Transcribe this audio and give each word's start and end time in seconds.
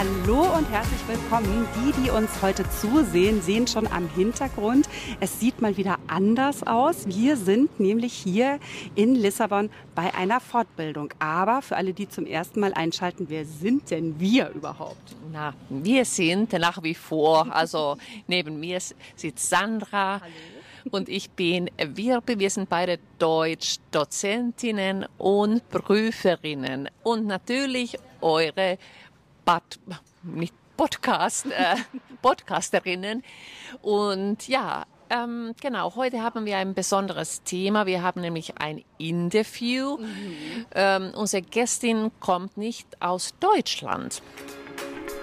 Hallo 0.00 0.56
und 0.56 0.66
herzlich 0.70 1.06
willkommen. 1.06 1.68
Die, 1.76 1.92
die 2.00 2.08
uns 2.08 2.40
heute 2.40 2.64
zusehen, 2.70 3.42
sehen 3.42 3.66
schon 3.66 3.86
am 3.86 4.08
Hintergrund. 4.08 4.88
Es 5.20 5.40
sieht 5.40 5.60
mal 5.60 5.76
wieder 5.76 5.98
anders 6.06 6.62
aus. 6.62 7.06
Wir 7.06 7.36
sind 7.36 7.78
nämlich 7.78 8.14
hier 8.14 8.60
in 8.94 9.14
Lissabon 9.14 9.68
bei 9.94 10.14
einer 10.14 10.40
Fortbildung. 10.40 11.12
Aber 11.18 11.60
für 11.60 11.76
alle, 11.76 11.92
die 11.92 12.08
zum 12.08 12.24
ersten 12.24 12.60
Mal 12.60 12.72
einschalten, 12.72 13.26
wer 13.28 13.44
sind 13.44 13.90
denn 13.90 14.18
wir 14.18 14.48
überhaupt? 14.52 15.16
Na, 15.30 15.52
wir 15.68 16.06
sind 16.06 16.50
nach 16.54 16.82
wie 16.82 16.94
vor, 16.94 17.54
also 17.54 17.98
neben 18.26 18.58
mir 18.58 18.78
sitzt 19.16 19.50
Sandra. 19.50 20.22
Hallo 20.22 20.32
und 20.90 21.10
ich 21.10 21.30
bin 21.32 21.70
Wirbe. 21.76 22.38
Wir 22.38 22.48
sind 22.48 22.70
beide 22.70 22.98
Deutsch-Dozentinnen 23.18 25.04
und 25.18 25.68
Prüferinnen 25.68 26.88
und 27.02 27.26
natürlich 27.26 27.98
eure 28.22 28.78
Bad, 29.44 29.80
nicht 30.22 30.54
Podcast, 30.76 31.46
äh, 31.46 31.76
Podcasterinnen. 32.22 33.22
Und 33.82 34.48
ja, 34.48 34.86
ähm, 35.10 35.54
genau, 35.60 35.94
heute 35.96 36.22
haben 36.22 36.46
wir 36.46 36.56
ein 36.56 36.74
besonderes 36.74 37.42
Thema. 37.42 37.84
Wir 37.86 38.02
haben 38.02 38.20
nämlich 38.20 38.58
ein 38.58 38.84
Interview. 38.96 39.98
Mhm. 39.98 40.66
Ähm, 40.74 41.12
unsere 41.14 41.42
Gästin 41.42 42.12
kommt 42.20 42.56
nicht 42.56 43.02
aus 43.02 43.34
Deutschland. 43.40 44.22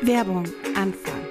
Werbung, 0.01 0.45
Anfang. 0.75 1.25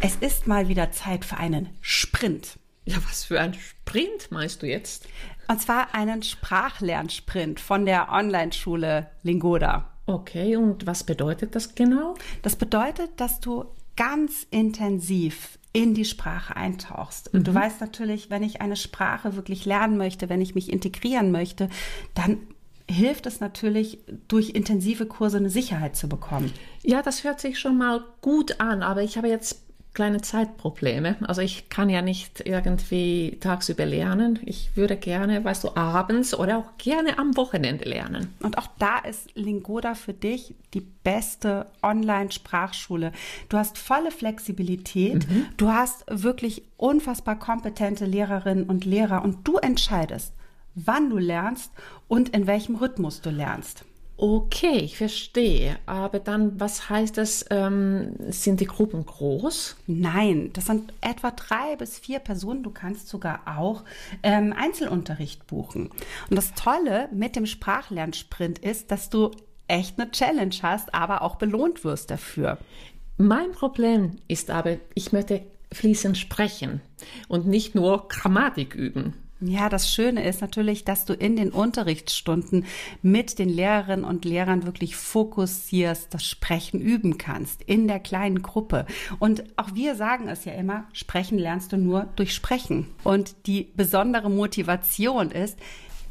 Es 0.00 0.16
ist 0.16 0.46
mal 0.46 0.68
wieder 0.68 0.92
Zeit 0.92 1.24
für 1.24 1.38
einen 1.38 1.70
Sprint. 1.80 2.58
Ja, 2.84 2.98
was 3.08 3.24
für 3.24 3.40
ein 3.40 3.54
Sprint 3.54 4.30
meinst 4.30 4.60
du 4.62 4.66
jetzt? 4.66 5.08
Und 5.48 5.62
zwar 5.62 5.94
einen 5.94 6.22
Sprachlernsprint 6.22 7.58
von 7.58 7.86
der 7.86 8.12
Online-Schule 8.12 9.10
Lingoda. 9.22 9.93
Okay, 10.06 10.56
und 10.56 10.86
was 10.86 11.04
bedeutet 11.04 11.54
das 11.54 11.74
genau? 11.74 12.14
Das 12.42 12.56
bedeutet, 12.56 13.10
dass 13.16 13.40
du 13.40 13.64
ganz 13.96 14.46
intensiv 14.50 15.58
in 15.72 15.94
die 15.94 16.04
Sprache 16.04 16.56
eintauchst. 16.56 17.32
Und 17.32 17.40
mhm. 17.40 17.44
du 17.44 17.54
weißt 17.54 17.80
natürlich, 17.80 18.30
wenn 18.30 18.42
ich 18.42 18.60
eine 18.60 18.76
Sprache 18.76 19.34
wirklich 19.36 19.64
lernen 19.64 19.96
möchte, 19.96 20.28
wenn 20.28 20.40
ich 20.40 20.54
mich 20.54 20.72
integrieren 20.72 21.32
möchte, 21.32 21.68
dann 22.14 22.38
hilft 22.88 23.26
es 23.26 23.40
natürlich, 23.40 23.98
durch 24.28 24.50
intensive 24.50 25.06
Kurse 25.06 25.38
eine 25.38 25.50
Sicherheit 25.50 25.96
zu 25.96 26.08
bekommen. 26.08 26.52
Ja, 26.82 27.02
das 27.02 27.24
hört 27.24 27.40
sich 27.40 27.58
schon 27.58 27.78
mal 27.78 28.04
gut 28.20 28.60
an, 28.60 28.82
aber 28.82 29.02
ich 29.02 29.16
habe 29.16 29.28
jetzt 29.28 29.63
kleine 29.94 30.20
Zeitprobleme. 30.20 31.16
Also 31.22 31.40
ich 31.40 31.68
kann 31.68 31.88
ja 31.88 32.02
nicht 32.02 32.40
irgendwie 32.44 33.38
tagsüber 33.40 33.86
lernen. 33.86 34.40
Ich 34.44 34.76
würde 34.76 34.96
gerne, 34.96 35.44
weißt 35.44 35.64
du, 35.64 35.76
abends 35.76 36.34
oder 36.34 36.58
auch 36.58 36.76
gerne 36.78 37.18
am 37.18 37.36
Wochenende 37.36 37.84
lernen. 37.84 38.34
Und 38.42 38.58
auch 38.58 38.68
da 38.78 38.98
ist 38.98 39.30
Lingoda 39.36 39.94
für 39.94 40.12
dich 40.12 40.54
die 40.74 40.80
beste 40.80 41.66
Online-Sprachschule. 41.82 43.12
Du 43.48 43.56
hast 43.56 43.78
volle 43.78 44.10
Flexibilität, 44.10 45.28
mhm. 45.30 45.46
du 45.56 45.70
hast 45.70 46.04
wirklich 46.10 46.64
unfassbar 46.76 47.38
kompetente 47.38 48.04
Lehrerinnen 48.04 48.64
und 48.64 48.84
Lehrer 48.84 49.22
und 49.22 49.46
du 49.46 49.58
entscheidest, 49.58 50.34
wann 50.74 51.08
du 51.08 51.18
lernst 51.18 51.70
und 52.08 52.30
in 52.30 52.46
welchem 52.48 52.74
Rhythmus 52.74 53.20
du 53.20 53.30
lernst. 53.30 53.84
Okay, 54.16 54.78
ich 54.78 54.96
verstehe. 54.96 55.76
Aber 55.86 56.20
dann, 56.20 56.58
was 56.60 56.88
heißt 56.88 57.18
das? 57.18 57.44
Ähm, 57.50 58.14
sind 58.28 58.60
die 58.60 58.66
Gruppen 58.66 59.04
groß? 59.04 59.76
Nein, 59.88 60.50
das 60.52 60.66
sind 60.66 60.92
etwa 61.00 61.32
drei 61.32 61.74
bis 61.76 61.98
vier 61.98 62.20
Personen. 62.20 62.62
Du 62.62 62.70
kannst 62.70 63.08
sogar 63.08 63.40
auch 63.46 63.82
ähm, 64.22 64.54
Einzelunterricht 64.56 65.48
buchen. 65.48 65.90
Und 66.30 66.36
das 66.36 66.54
Tolle 66.54 67.08
mit 67.12 67.34
dem 67.34 67.46
Sprachlernsprint 67.46 68.60
ist, 68.60 68.92
dass 68.92 69.10
du 69.10 69.32
echt 69.66 69.98
eine 69.98 70.10
Challenge 70.10 70.54
hast, 70.62 70.94
aber 70.94 71.22
auch 71.22 71.34
belohnt 71.36 71.82
wirst 71.84 72.10
dafür. 72.10 72.58
Mein 73.16 73.50
Problem 73.52 74.16
ist 74.28 74.50
aber, 74.50 74.76
ich 74.94 75.12
möchte 75.12 75.42
fließend 75.72 76.16
sprechen 76.16 76.80
und 77.26 77.46
nicht 77.46 77.74
nur 77.74 78.06
Grammatik 78.08 78.76
üben. 78.76 79.14
Ja, 79.40 79.68
das 79.68 79.90
Schöne 79.90 80.24
ist 80.24 80.40
natürlich, 80.40 80.84
dass 80.84 81.04
du 81.04 81.12
in 81.12 81.36
den 81.36 81.50
Unterrichtsstunden 81.50 82.64
mit 83.02 83.38
den 83.38 83.48
Lehrerinnen 83.48 84.04
und 84.04 84.24
Lehrern 84.24 84.64
wirklich 84.64 84.96
fokussierst, 84.96 86.14
das 86.14 86.24
Sprechen 86.24 86.80
üben 86.80 87.18
kannst 87.18 87.60
in 87.62 87.88
der 87.88 87.98
kleinen 87.98 88.42
Gruppe. 88.42 88.86
Und 89.18 89.44
auch 89.56 89.74
wir 89.74 89.96
sagen 89.96 90.28
es 90.28 90.44
ja 90.44 90.52
immer, 90.52 90.84
sprechen 90.92 91.38
lernst 91.38 91.72
du 91.72 91.76
nur 91.76 92.08
durch 92.16 92.32
Sprechen. 92.32 92.86
Und 93.02 93.34
die 93.46 93.72
besondere 93.76 94.30
Motivation 94.30 95.30
ist, 95.30 95.58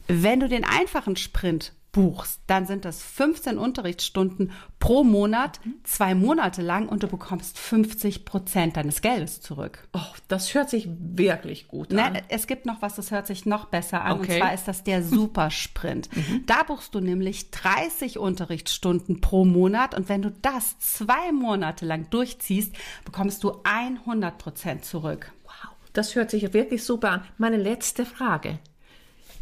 wenn 0.08 0.42
du 0.42 0.50
den 0.50 0.66
einfachen 0.66 1.16
Sprint 1.16 1.74
buchst, 1.94 2.42
dann 2.48 2.66
sind 2.66 2.84
das 2.86 3.02
15 3.02 3.58
Unterrichtsstunden 3.58 4.52
pro 4.80 5.04
Monat, 5.04 5.62
zwei 5.84 6.16
Monate 6.16 6.62
lang 6.62 6.90
und 6.90 7.04
du 7.04 7.08
bekommst 7.08 7.58
50 7.58 8.26
Prozent 8.26 8.76
deines 8.76 9.02
Geldes 9.02 9.42
zurück. 9.42 9.88
Oh, 9.94 10.00
das 10.28 10.54
hört 10.54 10.70
sich 10.70 10.90
wirklich 10.90 11.70
gut 11.70 11.94
an. 11.94 12.14
Ne, 12.14 12.24
es 12.28 12.48
gibt 12.48 12.66
noch 12.66 12.82
was, 12.82 12.96
das 12.96 13.12
hört 13.12 13.28
sich 13.28 13.46
noch 13.46 13.66
besser 13.66 14.04
an 14.04 14.20
okay. 14.20 14.34
und 14.34 14.38
zwar 14.40 14.54
ist 14.54 14.68
das 14.68 14.84
der 14.84 15.04
Supersprint. 15.04 16.10
Mhm. 16.16 16.44
Da 16.48 16.64
buchst 16.64 16.96
du 16.96 17.00
nämlich 17.00 17.52
30 17.52 18.18
Unterrichtsstunden 18.18 19.22
pro 19.22 19.46
Monat 19.46 19.96
und 19.96 20.10
wenn 20.10 20.24
du 20.24 20.32
das 20.42 20.80
zwei 20.80 21.32
Monate 21.32 21.86
lang 21.86 22.10
durchziehst, 22.10 22.76
bekommst 23.06 23.44
du 23.44 23.62
100 23.64 24.38
Prozent 24.40 24.84
zurück. 24.84 25.32
Wow, 25.44 25.72
das 25.94 26.16
hört 26.16 26.32
sich 26.32 26.54
wirklich 26.54 26.84
super 26.84 27.12
an. 27.12 27.24
Meine 27.38 27.58
letzte 27.58 28.04
Frage. 28.04 28.58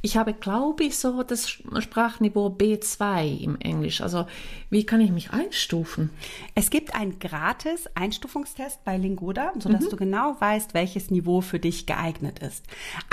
Ich 0.03 0.17
habe, 0.17 0.33
glaube 0.33 0.83
ich, 0.83 0.97
so 0.97 1.21
das 1.21 1.49
Sprachniveau 1.49 2.47
B2 2.47 3.39
im 3.39 3.59
Englisch. 3.59 4.01
Also 4.01 4.25
wie 4.69 4.85
kann 4.85 4.99
ich 4.99 5.11
mich 5.11 5.31
einstufen? 5.31 6.09
Es 6.55 6.71
gibt 6.71 6.95
einen 6.95 7.19
gratis 7.19 7.87
Einstufungstest 7.93 8.83
bei 8.83 8.97
Lingoda, 8.97 9.53
sodass 9.59 9.85
mhm. 9.85 9.89
du 9.89 9.95
genau 9.97 10.35
weißt, 10.39 10.73
welches 10.73 11.11
Niveau 11.11 11.41
für 11.41 11.59
dich 11.59 11.85
geeignet 11.85 12.39
ist. 12.39 12.65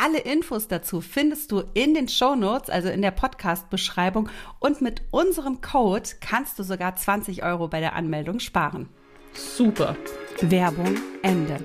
Alle 0.03 0.19
Infos 0.19 0.69
dazu 0.69 1.03
findest 1.03 1.53
du 1.53 1.63
in 1.75 1.93
den 1.93 2.09
Show 2.09 2.35
Notes, 2.35 2.71
also 2.71 2.89
in 2.89 3.03
der 3.03 3.11
Podcast-Beschreibung. 3.11 4.31
Und 4.59 4.81
mit 4.81 5.03
unserem 5.11 5.61
Code 5.61 6.09
kannst 6.21 6.59
du 6.59 6.63
sogar 6.63 6.97
20 6.97 7.43
Euro 7.43 7.69
bei 7.69 7.81
der 7.81 7.95
Anmeldung 7.97 8.41
sparen. 8.41 8.89
Super. 9.35 9.95
Werbung 10.41 10.97
Ende. 11.23 11.59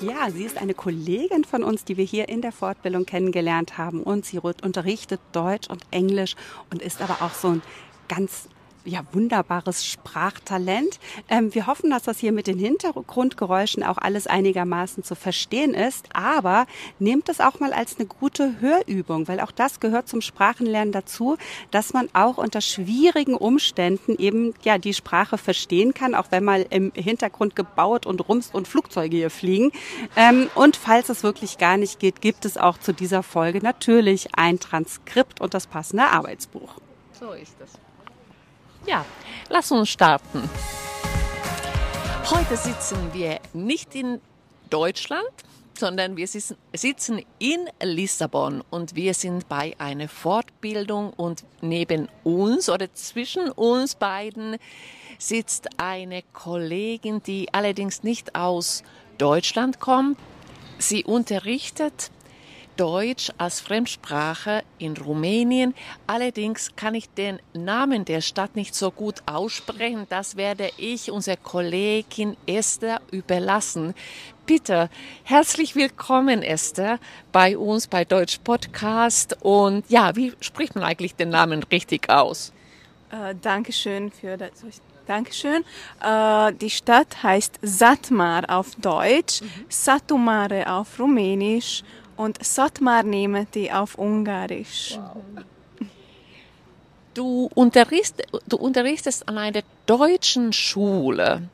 Ja, 0.00 0.30
sie 0.30 0.44
ist 0.44 0.56
eine 0.56 0.72
Kollegin 0.72 1.44
von 1.44 1.62
uns, 1.62 1.84
die 1.84 1.98
wir 1.98 2.04
hier 2.04 2.30
in 2.30 2.40
der 2.40 2.52
Fortbildung 2.52 3.04
kennengelernt 3.04 3.76
haben. 3.76 4.02
Und 4.02 4.24
sie 4.24 4.38
unterrichtet 4.38 5.20
Deutsch 5.32 5.68
und 5.68 5.82
Englisch 5.90 6.36
und 6.70 6.80
ist 6.80 7.02
aber 7.02 7.22
auch 7.24 7.34
so 7.34 7.48
ein 7.48 7.62
ganz 8.08 8.48
ja, 8.84 9.02
wunderbares 9.12 9.84
Sprachtalent. 9.84 10.98
Ähm, 11.28 11.54
wir 11.54 11.66
hoffen, 11.66 11.90
dass 11.90 12.04
das 12.04 12.18
hier 12.18 12.32
mit 12.32 12.46
den 12.46 12.58
Hintergrundgeräuschen 12.58 13.82
auch 13.82 13.98
alles 13.98 14.26
einigermaßen 14.26 15.04
zu 15.04 15.14
verstehen 15.14 15.74
ist, 15.74 16.08
aber 16.14 16.66
nehmt 16.98 17.28
es 17.28 17.40
auch 17.40 17.60
mal 17.60 17.72
als 17.72 17.98
eine 17.98 18.06
gute 18.06 18.60
Hörübung, 18.60 19.28
weil 19.28 19.40
auch 19.40 19.52
das 19.52 19.80
gehört 19.80 20.08
zum 20.08 20.20
Sprachenlernen 20.20 20.92
dazu, 20.92 21.36
dass 21.70 21.92
man 21.92 22.08
auch 22.12 22.38
unter 22.38 22.60
schwierigen 22.60 23.34
Umständen 23.34 24.16
eben 24.16 24.54
ja 24.62 24.78
die 24.78 24.94
Sprache 24.94 25.38
verstehen 25.38 25.94
kann, 25.94 26.14
auch 26.14 26.26
wenn 26.30 26.44
mal 26.44 26.66
im 26.70 26.92
Hintergrund 26.94 27.56
gebaut 27.56 28.06
und 28.06 28.28
rumst 28.28 28.54
und 28.54 28.68
Flugzeuge 28.68 29.16
hier 29.16 29.30
fliegen. 29.30 29.72
Ähm, 30.16 30.48
und 30.54 30.76
falls 30.76 31.08
es 31.08 31.22
wirklich 31.22 31.58
gar 31.58 31.76
nicht 31.76 32.00
geht, 32.00 32.20
gibt 32.20 32.44
es 32.44 32.56
auch 32.56 32.78
zu 32.78 32.92
dieser 32.92 33.22
Folge 33.22 33.60
natürlich 33.60 34.28
ein 34.36 34.58
Transkript 34.58 35.40
und 35.40 35.54
das 35.54 35.66
passende 35.66 36.04
Arbeitsbuch. 36.04 36.76
So 37.18 37.32
ist 37.32 37.56
es. 37.62 37.89
Ja, 38.86 39.04
lass 39.48 39.70
uns 39.70 39.88
starten. 39.90 40.48
Heute 42.30 42.56
sitzen 42.56 43.12
wir 43.12 43.40
nicht 43.52 43.94
in 43.94 44.20
Deutschland, 44.70 45.28
sondern 45.78 46.16
wir 46.16 46.28
sitzen 46.28 47.24
in 47.38 47.68
Lissabon 47.82 48.62
und 48.70 48.94
wir 48.94 49.14
sind 49.14 49.48
bei 49.48 49.74
einer 49.78 50.08
Fortbildung 50.08 51.12
und 51.12 51.44
neben 51.60 52.08
uns 52.22 52.68
oder 52.68 52.92
zwischen 52.94 53.50
uns 53.50 53.94
beiden 53.94 54.56
sitzt 55.18 55.68
eine 55.76 56.22
Kollegin, 56.32 57.22
die 57.22 57.52
allerdings 57.52 58.02
nicht 58.02 58.34
aus 58.34 58.82
Deutschland 59.18 59.80
kommt. 59.80 60.18
Sie 60.78 61.04
unterrichtet 61.04 62.10
Deutsch 62.80 63.30
als 63.36 63.60
Fremdsprache 63.60 64.62
in 64.78 64.96
Rumänien. 64.96 65.74
Allerdings 66.06 66.74
kann 66.76 66.94
ich 66.94 67.10
den 67.10 67.38
Namen 67.52 68.06
der 68.06 68.22
Stadt 68.22 68.56
nicht 68.56 68.74
so 68.74 68.90
gut 68.90 69.16
aussprechen. 69.26 70.06
Das 70.08 70.34
werde 70.34 70.70
ich 70.78 71.10
unserer 71.10 71.36
Kollegin 71.36 72.38
Esther 72.46 73.02
überlassen. 73.10 73.92
Bitte, 74.46 74.88
herzlich 75.24 75.76
willkommen, 75.76 76.42
Esther, 76.42 76.98
bei 77.32 77.58
uns 77.58 77.86
bei 77.86 78.06
Deutsch 78.06 78.38
Podcast. 78.42 79.36
Und 79.40 79.84
ja, 79.90 80.16
wie 80.16 80.32
spricht 80.40 80.74
man 80.74 80.84
eigentlich 80.84 81.14
den 81.14 81.28
Namen 81.28 81.62
richtig 81.64 82.08
aus? 82.08 82.50
Äh, 83.10 83.34
Dankeschön 83.42 84.10
für 84.10 84.38
das. 84.38 84.52
Dankeschön. 85.06 85.64
Äh, 86.02 86.54
die 86.54 86.70
Stadt 86.70 87.22
heißt 87.22 87.58
Satmar 87.60 88.44
auf 88.48 88.74
Deutsch, 88.76 89.42
mhm. 89.42 89.66
Satumare 89.68 90.72
auf 90.72 90.98
Rumänisch 90.98 91.82
und 92.20 92.44
Satmar 92.44 93.02
die 93.54 93.72
auf 93.72 93.94
Ungarisch. 93.94 94.98
Wow. 94.98 95.44
Du, 97.14 97.50
unterricht, 97.54 98.14
du 98.46 98.56
unterrichtest 98.58 99.26
an 99.26 99.38
einer 99.38 99.62
deutschen 99.86 100.52
Schule. 100.52 101.48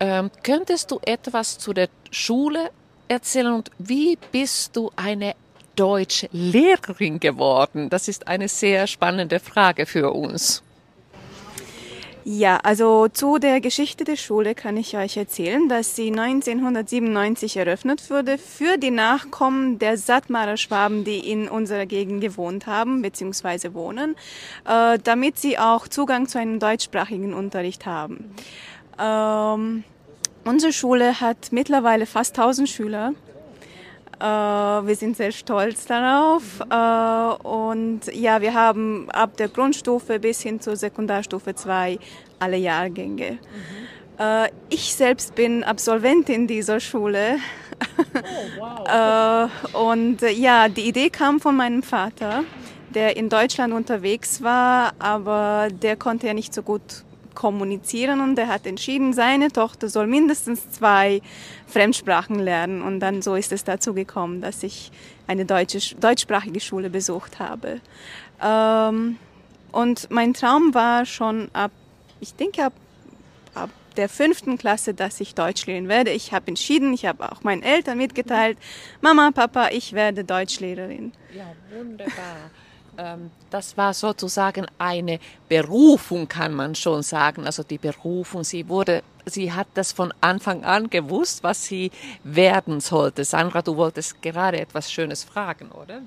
Ähm, 0.00 0.30
könntest 0.42 0.90
du 0.90 0.98
etwas 1.04 1.56
zu 1.56 1.72
der 1.72 1.88
Schule 2.10 2.70
erzählen 3.06 3.52
und 3.52 3.70
wie 3.78 4.18
bist 4.32 4.76
du 4.76 4.90
eine 4.96 5.34
Deutschlehrerin 5.76 7.20
geworden? 7.20 7.88
Das 7.88 8.08
ist 8.08 8.26
eine 8.26 8.48
sehr 8.48 8.88
spannende 8.88 9.38
Frage 9.38 9.86
für 9.86 10.12
uns. 10.12 10.62
Ja, 12.24 12.58
also 12.62 13.08
zu 13.08 13.38
der 13.38 13.60
Geschichte 13.60 14.04
der 14.04 14.14
Schule 14.14 14.54
kann 14.54 14.76
ich 14.76 14.96
euch 14.96 15.16
erzählen, 15.16 15.68
dass 15.68 15.96
sie 15.96 16.08
1997 16.08 17.56
eröffnet 17.56 18.08
wurde 18.10 18.38
für 18.38 18.76
die 18.76 18.92
Nachkommen 18.92 19.80
der 19.80 19.98
Sattmarer 19.98 20.56
Schwaben, 20.56 21.02
die 21.02 21.18
in 21.18 21.48
unserer 21.48 21.84
Gegend 21.84 22.20
gewohnt 22.20 22.66
haben 22.68 23.02
bzw. 23.02 23.74
wohnen, 23.74 24.14
äh, 24.68 25.00
damit 25.02 25.38
sie 25.38 25.58
auch 25.58 25.88
Zugang 25.88 26.28
zu 26.28 26.38
einem 26.38 26.60
deutschsprachigen 26.60 27.34
Unterricht 27.34 27.86
haben. 27.86 28.32
Ähm, 29.00 29.82
unsere 30.44 30.72
Schule 30.72 31.20
hat 31.20 31.50
mittlerweile 31.50 32.06
fast 32.06 32.38
1000 32.38 32.68
Schüler. 32.68 33.14
Äh, 34.22 34.86
wir 34.86 34.94
sind 34.94 35.16
sehr 35.16 35.32
stolz 35.32 35.84
darauf. 35.86 36.60
Äh, 36.70 37.44
und 37.44 38.00
ja, 38.14 38.40
wir 38.40 38.54
haben 38.54 39.10
ab 39.10 39.36
der 39.36 39.48
Grundstufe 39.48 40.20
bis 40.20 40.42
hin 40.42 40.60
zur 40.60 40.76
Sekundarstufe 40.76 41.54
2 41.54 41.98
alle 42.38 42.56
Jahrgänge. 42.56 43.32
Mhm. 43.32 43.38
Ich 44.68 44.94
selbst 44.94 45.34
bin 45.34 45.64
Absolventin 45.64 46.46
dieser 46.46 46.78
Schule. 46.78 47.38
Oh, 48.14 48.60
wow. 48.60 49.50
und 49.72 50.20
ja, 50.20 50.68
die 50.68 50.82
Idee 50.82 51.10
kam 51.10 51.40
von 51.40 51.56
meinem 51.56 51.82
Vater, 51.82 52.44
der 52.94 53.16
in 53.16 53.28
Deutschland 53.28 53.72
unterwegs 53.72 54.42
war, 54.42 54.92
aber 55.00 55.68
der 55.70 55.96
konnte 55.96 56.28
ja 56.28 56.34
nicht 56.34 56.54
so 56.54 56.62
gut 56.62 57.04
kommunizieren 57.34 58.20
und 58.20 58.38
er 58.38 58.48
hat 58.48 58.66
entschieden, 58.66 59.12
seine 59.12 59.50
Tochter 59.50 59.88
soll 59.88 60.06
mindestens 60.06 60.70
zwei 60.70 61.20
Fremdsprachen 61.66 62.38
lernen 62.38 62.82
und 62.82 63.00
dann 63.00 63.22
so 63.22 63.34
ist 63.34 63.52
es 63.52 63.64
dazu 63.64 63.94
gekommen, 63.94 64.40
dass 64.40 64.62
ich 64.62 64.90
eine 65.26 65.44
deutsche, 65.44 65.94
deutschsprachige 65.96 66.60
Schule 66.60 66.90
besucht 66.90 67.38
habe. 67.38 67.80
Ähm, 68.42 69.16
und 69.72 70.10
mein 70.10 70.34
Traum 70.34 70.74
war 70.74 71.06
schon 71.06 71.48
ab, 71.52 71.70
ich 72.20 72.34
denke 72.34 72.64
ab, 72.64 72.74
ab 73.54 73.70
der 73.96 74.08
fünften 74.08 74.58
Klasse, 74.58 74.94
dass 74.94 75.20
ich 75.20 75.34
Deutsch 75.34 75.66
lernen 75.66 75.88
werde. 75.88 76.10
Ich 76.10 76.32
habe 76.32 76.48
entschieden, 76.48 76.92
ich 76.92 77.06
habe 77.06 77.30
auch 77.30 77.42
meinen 77.42 77.62
Eltern 77.62 77.98
mitgeteilt, 77.98 78.58
Mama, 79.00 79.30
Papa, 79.32 79.68
ich 79.70 79.92
werde 79.92 80.24
Deutschlehrerin. 80.24 81.12
Ja, 81.34 81.52
wunderbar. 81.76 82.50
Ähm, 82.98 83.30
das 83.50 83.76
war 83.76 83.94
sozusagen 83.94 84.66
eine 84.78 85.18
Berufung, 85.48 86.28
kann 86.28 86.52
man 86.52 86.74
schon 86.74 87.02
sagen. 87.02 87.46
Also 87.46 87.62
die 87.62 87.78
Berufung, 87.78 88.44
sie 88.44 88.68
wurde, 88.68 89.02
sie 89.24 89.52
hat 89.52 89.68
das 89.74 89.92
von 89.92 90.12
Anfang 90.20 90.64
an 90.64 90.90
gewusst, 90.90 91.42
was 91.42 91.64
sie 91.64 91.90
werden 92.24 92.80
sollte. 92.80 93.24
Sandra, 93.24 93.62
du 93.62 93.76
wolltest 93.76 94.20
gerade 94.22 94.60
etwas 94.60 94.92
Schönes 94.92 95.24
fragen, 95.24 95.70
oder? 95.70 96.02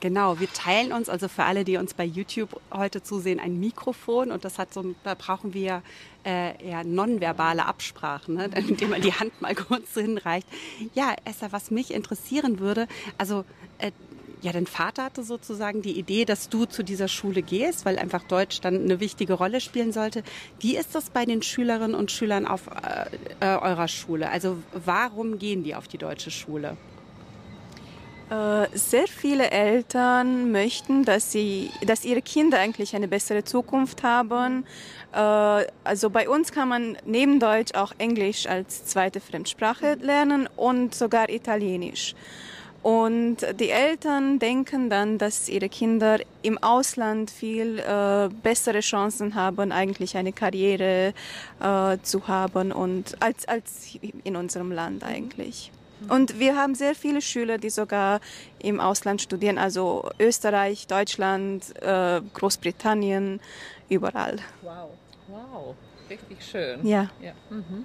Genau, 0.00 0.40
wir 0.40 0.50
teilen 0.50 0.92
uns, 0.92 1.10
also 1.10 1.28
für 1.28 1.44
alle, 1.44 1.62
die 1.62 1.76
uns 1.76 1.92
bei 1.92 2.04
YouTube 2.04 2.58
heute 2.72 3.02
zusehen, 3.02 3.38
ein 3.38 3.60
Mikrofon 3.60 4.32
und 4.32 4.46
das 4.46 4.58
hat 4.58 4.72
so, 4.72 4.94
da 5.04 5.14
brauchen 5.14 5.52
wir 5.52 5.82
äh, 6.24 6.66
ja, 6.66 6.82
nonverbale 6.84 7.66
Absprachen, 7.66 8.36
ne? 8.36 8.44
indem 8.54 8.90
man 8.90 9.02
die 9.02 9.12
Hand 9.12 9.42
mal 9.42 9.54
kurz 9.54 9.92
hinreicht. 9.92 10.48
Ja, 10.94 11.14
Esther, 11.26 11.52
was 11.52 11.70
mich 11.70 11.92
interessieren 11.92 12.60
würde, 12.60 12.88
also 13.18 13.44
äh, 13.76 13.92
ja, 14.42 14.52
dein 14.52 14.66
Vater 14.66 15.04
hatte 15.04 15.22
sozusagen 15.22 15.82
die 15.82 15.98
Idee, 15.98 16.24
dass 16.24 16.48
du 16.48 16.64
zu 16.64 16.82
dieser 16.82 17.08
Schule 17.08 17.42
gehst, 17.42 17.84
weil 17.84 17.98
einfach 17.98 18.22
Deutsch 18.24 18.60
dann 18.60 18.74
eine 18.74 19.00
wichtige 19.00 19.34
Rolle 19.34 19.60
spielen 19.60 19.92
sollte. 19.92 20.22
Wie 20.58 20.76
ist 20.76 20.94
das 20.94 21.10
bei 21.10 21.24
den 21.24 21.42
Schülerinnen 21.42 21.94
und 21.94 22.10
Schülern 22.10 22.46
auf 22.46 22.68
äh, 22.68 23.06
äh 23.40 23.58
eurer 23.58 23.88
Schule? 23.88 24.30
Also 24.30 24.56
warum 24.72 25.38
gehen 25.38 25.62
die 25.62 25.74
auf 25.74 25.88
die 25.88 25.98
deutsche 25.98 26.30
Schule? 26.30 26.76
Äh, 28.30 28.68
sehr 28.78 29.08
viele 29.08 29.50
Eltern 29.50 30.52
möchten, 30.52 31.04
dass, 31.04 31.32
sie, 31.32 31.70
dass 31.84 32.04
ihre 32.04 32.22
Kinder 32.22 32.60
eigentlich 32.60 32.94
eine 32.94 33.08
bessere 33.08 33.42
Zukunft 33.42 34.04
haben. 34.04 34.64
Äh, 35.12 35.18
also 35.82 36.10
bei 36.10 36.28
uns 36.28 36.52
kann 36.52 36.68
man 36.68 36.96
neben 37.04 37.40
Deutsch 37.40 37.74
auch 37.74 37.92
Englisch 37.98 38.46
als 38.46 38.84
zweite 38.84 39.20
Fremdsprache 39.20 39.94
lernen 40.00 40.48
und 40.56 40.94
sogar 40.94 41.28
Italienisch. 41.28 42.14
Und 42.82 43.38
die 43.58 43.70
Eltern 43.70 44.38
denken 44.38 44.88
dann, 44.88 45.18
dass 45.18 45.48
ihre 45.48 45.68
Kinder 45.68 46.18
im 46.42 46.56
Ausland 46.58 47.30
viel 47.30 47.78
äh, 47.78 48.30
bessere 48.42 48.80
Chancen 48.80 49.34
haben, 49.34 49.70
eigentlich 49.70 50.16
eine 50.16 50.32
Karriere 50.32 51.12
äh, 51.60 51.98
zu 52.02 52.26
haben 52.26 52.72
und 52.72 53.22
als, 53.22 53.46
als 53.46 53.98
in 54.24 54.36
unserem 54.36 54.72
Land 54.72 55.04
eigentlich. 55.04 55.70
Und 56.08 56.38
wir 56.38 56.56
haben 56.56 56.74
sehr 56.74 56.94
viele 56.94 57.20
Schüler, 57.20 57.58
die 57.58 57.68
sogar 57.68 58.20
im 58.58 58.80
Ausland 58.80 59.20
studieren, 59.20 59.58
also 59.58 60.08
Österreich, 60.18 60.86
Deutschland, 60.86 61.76
äh, 61.82 62.22
Großbritannien, 62.32 63.40
überall. 63.90 64.38
Wow, 64.62 64.90
wow, 65.28 65.74
richtig 66.08 66.38
schön. 66.42 66.86
Ja. 66.86 67.10
ja. 67.20 67.32
Mhm. 67.50 67.84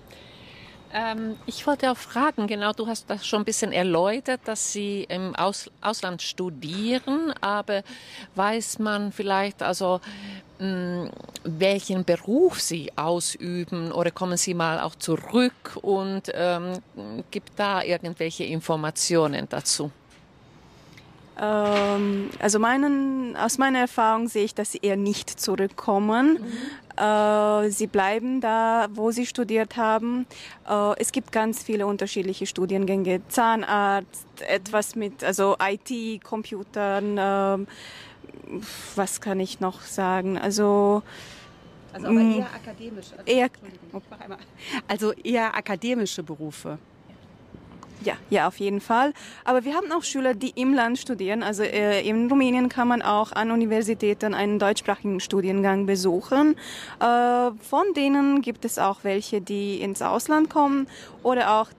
Ähm, 0.97 1.35
ich 1.45 1.67
wollte 1.67 1.91
auch 1.91 1.97
fragen, 1.97 2.47
genau, 2.47 2.71
du 2.71 2.87
hast 2.87 3.09
das 3.09 3.27
schon 3.27 3.41
ein 3.41 3.45
bisschen 3.45 3.73
erläutert, 3.73 4.39
dass 4.45 4.71
Sie 4.71 5.03
im 5.09 5.35
Aus 5.35 5.69
Ausland 5.81 6.21
studieren, 6.21 7.33
aber 7.41 7.83
weiß 8.35 8.79
man 8.79 9.11
vielleicht 9.11 9.61
also, 9.61 9.99
mh, 10.59 10.67
mm, 10.67 11.11
welchen 11.43 12.05
Beruf 12.05 12.61
Sie 12.61 12.93
ausüben 12.95 13.91
oder 13.91 14.09
kommen 14.09 14.37
Sie 14.37 14.53
mal 14.53 14.79
auch 14.79 14.95
zurück 14.95 15.77
und 15.81 16.31
ähm, 16.33 16.79
gibt 17.29 17.59
da 17.59 17.83
irgendwelche 17.83 18.45
Informationen 18.45 19.49
dazu? 19.49 19.91
Ähm, 21.37 22.29
also 22.39 22.59
meinen, 22.59 23.35
aus 23.35 23.57
meiner 23.57 23.79
Erfahrung 23.79 24.29
sehe 24.29 24.45
ich, 24.45 24.55
dass 24.55 24.71
sie 24.71 24.79
eher 24.81 24.95
nicht 24.95 25.29
zurückkommen. 25.29 26.39
Mhm. 26.39 26.53
Äh, 26.97 27.69
sie 27.69 27.87
bleiben 27.87 28.41
da, 28.41 28.87
wo 28.91 29.11
sie 29.11 29.25
studiert 29.25 29.77
haben. 29.77 30.25
Äh, 30.67 30.93
es 30.99 31.11
gibt 31.11 31.31
ganz 31.31 31.63
viele 31.63 31.87
unterschiedliche 31.87 32.45
Studiengänge. 32.45 33.21
Zahnarzt, 33.27 34.25
etwas 34.47 34.95
mit, 34.95 35.23
also 35.23 35.57
IT, 35.61 36.23
Computern, 36.23 37.17
äh, 37.17 37.65
was 38.95 39.21
kann 39.21 39.39
ich 39.39 39.59
noch 39.59 39.81
sagen? 39.81 40.37
Also, 40.37 41.03
also 41.93 42.07
aber 42.07 42.21
eher 42.21 42.47
akademisch. 42.53 43.07
Also, 43.17 43.31
eher, 43.31 43.49
also 44.87 45.11
eher 45.13 45.55
akademische 45.55 46.23
Berufe. 46.23 46.77
Ja, 48.03 48.13
ja, 48.29 48.47
auf 48.47 48.59
jeden 48.59 48.81
Fall. 48.81 49.13
Aber 49.45 49.63
wir 49.63 49.73
haben 49.73 49.91
auch 49.91 50.03
Schüler, 50.03 50.33
die 50.33 50.51
im 50.51 50.73
Land 50.73 50.99
studieren. 50.99 51.43
Also 51.43 51.63
äh, 51.63 52.07
in 52.07 52.29
Rumänien 52.29 52.69
kann 52.69 52.87
man 52.87 53.01
auch 53.01 53.31
an 53.31 53.51
Universitäten 53.51 54.33
einen 54.33 54.59
deutschsprachigen 54.59 55.19
Studiengang 55.19 55.85
besuchen. 55.85 56.55
Äh, 56.99 57.51
von 57.61 57.93
denen 57.95 58.41
gibt 58.41 58.65
es 58.65 58.77
auch 58.77 59.03
welche, 59.03 59.41
die 59.41 59.81
ins 59.81 60.01
Ausland 60.01 60.49
kommen 60.49 60.87
oder 61.23 61.59
auch 61.59 61.69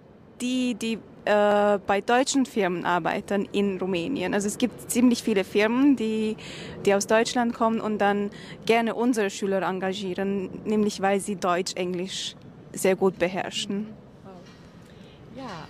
die, 0.41 0.75
die 0.75 0.99
äh, 1.27 1.79
bei 1.87 2.01
deutschen 2.01 2.47
Firmen 2.47 2.85
arbeiten 2.85 3.49
in 3.53 3.79
Rumänien. 3.79 4.33
Also 4.33 4.47
es 4.47 4.59
gibt 4.59 4.91
ziemlich 4.91 5.23
viele 5.23 5.45
Firmen, 5.45 5.97
die, 5.97 6.37
die 6.85 6.95
aus 6.95 7.07
Deutschland 7.07 7.53
kommen 7.53 7.81
und 7.81 7.99
dann 7.99 8.31
gerne 8.65 8.95
unsere 8.95 9.31
Schüler 9.31 9.63
engagieren, 9.63 10.51
nämlich 10.65 11.01
weil 11.01 11.21
sie 11.21 11.37
Deutsch, 11.37 11.73
Englisch 11.75 12.37
sehr 12.73 12.95
gut 12.95 13.19
beherrschen. 13.19 13.89
Ja, 15.37 15.67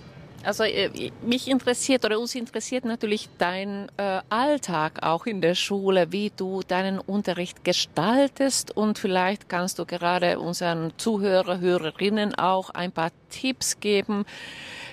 also 0.47 0.63
äh, 0.63 1.11
mich 1.21 1.49
interessiert 1.49 2.05
oder 2.05 2.19
uns 2.19 2.33
interessiert 2.33 2.85
natürlich 2.85 3.27
dein 3.37 3.89
äh, 3.97 4.21
Alltag 4.29 5.03
auch 5.03 5.25
in 5.25 5.41
der 5.41 5.55
Schule, 5.55 6.13
wie 6.13 6.31
du 6.35 6.61
deinen 6.65 6.99
Unterricht 6.99 7.65
gestaltest 7.65 8.75
und 8.75 8.97
vielleicht 8.97 9.49
kannst 9.49 9.77
du 9.77 9.85
gerade 9.85 10.39
unseren 10.39 10.93
Zuhörer, 10.97 11.59
Hörerinnen 11.59 12.33
auch 12.35 12.69
ein 12.69 12.93
paar 12.93 13.11
Tipps 13.29 13.81
geben. 13.81 14.25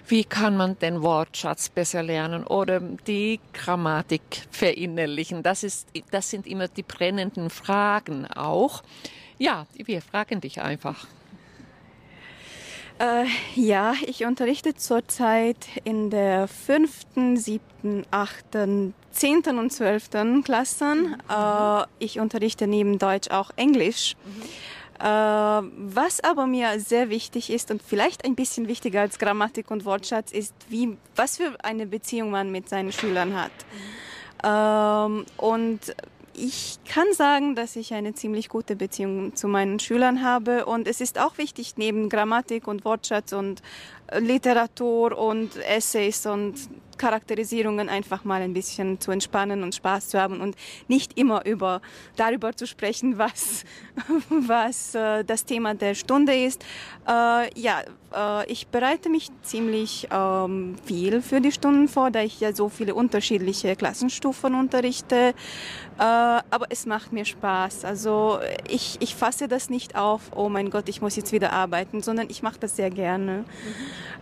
Wie 0.09 0.25
kann 0.25 0.57
man 0.57 0.77
den 0.79 1.03
Wortschatz 1.03 1.69
besser 1.69 2.03
lernen 2.03 2.45
oder 2.45 2.81
die 2.81 3.39
Grammatik 3.53 4.23
verinnerlichen? 4.51 5.45
Das 5.45 5.63
ist, 5.63 5.89
das 6.11 6.31
sind 6.31 6.49
immer 6.49 6.67
die 6.67 6.83
brennenden 6.83 7.49
Fragen 7.49 8.27
auch. 8.27 8.83
Ja, 9.39 9.67
wir 9.77 10.03
fragen 10.03 10.41
dich 10.41 10.61
einfach. 10.61 11.07
Äh, 12.99 13.25
ja, 13.57 13.95
ich 14.07 14.25
unterrichte 14.25 14.75
zurzeit 14.75 15.57
in 15.83 16.11
der 16.11 16.47
fünften, 16.47 17.37
siebten, 17.37 18.07
achten, 18.11 18.95
zehnten 19.11 19.59
und 19.59 19.73
zwölften 19.73 20.45
Klassen. 20.45 21.09
Mhm. 21.09 21.17
Äh, 21.29 21.85
ich 21.99 22.21
unterrichte 22.21 22.67
neben 22.67 22.99
Deutsch 22.99 23.31
auch 23.31 23.51
Englisch. 23.57 24.15
Mhm. 24.25 24.43
Äh, 25.01 25.07
was 25.07 26.23
aber 26.23 26.47
mir 26.47 26.79
sehr 26.79 27.11
wichtig 27.11 27.51
ist 27.51 27.73
und 27.73 27.83
vielleicht 27.83 28.25
ein 28.25 28.37
bisschen 28.37 28.69
wichtiger 28.69 29.01
als 29.01 29.19
Grammatik 29.19 29.73
und 29.73 29.85
Wortschatz 29.85 30.31
ist, 30.31 30.55
wie, 30.69 30.97
was 31.17 31.39
für 31.39 31.57
eine 31.65 31.87
Beziehung 31.87 32.31
man 32.31 32.53
mit 32.53 32.69
seinen 32.69 32.93
Schülern 32.93 33.35
hat. 33.35 33.51
Mhm. 33.51 34.05
Ähm, 34.45 35.27
und 35.37 35.81
ich 36.37 36.79
kann 36.85 37.07
sagen, 37.13 37.55
dass 37.55 37.77
ich 37.77 37.95
eine 37.95 38.15
ziemlich 38.15 38.49
gute 38.49 38.77
Beziehung 38.77 39.35
zu 39.37 39.49
meinen 39.49 39.79
Schülern 39.79 40.23
habe. 40.23 40.67
Und 40.67 40.89
es 40.89 41.01
ist 41.01 41.19
auch 41.19 41.39
wichtig, 41.39 41.75
neben 41.77 42.09
Grammatik 42.09 42.67
und 42.67 42.85
Wortschatz 42.85 43.33
und 43.33 43.63
Literatur 44.19 45.17
und 45.17 45.57
Essays 45.57 46.27
und 46.27 46.55
Charakterisierungen 46.99 47.89
einfach 47.89 48.25
mal 48.25 48.43
ein 48.43 48.55
bisschen 48.55 49.01
zu 49.01 49.11
entspannen 49.11 49.63
und 49.63 49.75
Spaß 49.75 50.09
zu 50.09 50.21
haben 50.21 50.41
und 50.41 50.57
nicht 50.89 51.19
immer 51.19 51.45
über 51.47 51.81
darüber 52.17 52.55
zu 52.55 52.67
sprechen, 52.67 53.19
was 53.19 53.65
was 54.29 54.95
äh, 54.95 55.25
das 55.25 55.45
Thema 55.45 55.75
der 55.75 55.95
Stunde 55.95 56.35
ist. 56.35 56.65
Äh, 57.07 57.61
ja, 57.61 57.83
äh, 58.15 58.51
ich 58.51 58.69
bereite 58.69 59.09
mich 59.09 59.31
ziemlich 59.43 60.09
ähm, 60.11 60.77
viel 60.85 61.23
für 61.23 61.41
die 61.41 61.53
Stunden 61.53 61.89
vor, 61.89 62.11
da 62.11 62.21
ich 62.23 62.41
ja 62.41 62.55
so 62.55 62.69
viele 62.69 62.95
unterschiedliche 62.95 63.77
Klassenstufen 63.77 64.55
unterrichte. 64.55 65.35
Äh, 65.99 66.03
aber 66.03 66.67
es 66.71 66.87
macht 66.87 67.13
mir 67.13 67.25
Spaß. 67.25 67.85
Also 67.85 68.41
ich, 68.69 68.97
ich 69.01 69.15
fasse 69.15 69.49
das 69.49 69.71
nicht 69.71 69.97
auf, 69.97 70.23
oh 70.35 70.49
mein 70.49 70.71
Gott, 70.71 70.89
ich 70.89 71.01
muss 71.01 71.17
jetzt 71.17 71.33
wieder 71.33 71.53
arbeiten, 71.53 72.03
sondern 72.03 72.31
ich 72.31 72.43
mache 72.43 72.59
das 72.59 72.77
sehr 72.77 72.91
gerne. 72.91 73.39
Mhm. 73.39 73.45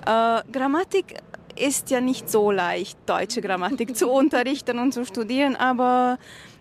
Äh, 0.07 0.43
Grammatik 0.53 1.17
ist 1.57 1.91
ja 1.91 2.01
nicht 2.01 2.31
so 2.31 2.51
leicht, 2.51 2.99
deutsche 3.07 3.41
Grammatik 3.41 3.97
zu 3.97 4.11
unterrichten 4.11 4.79
und 4.79 4.93
zu 4.93 5.05
studieren, 5.05 5.57
aber 5.57 6.19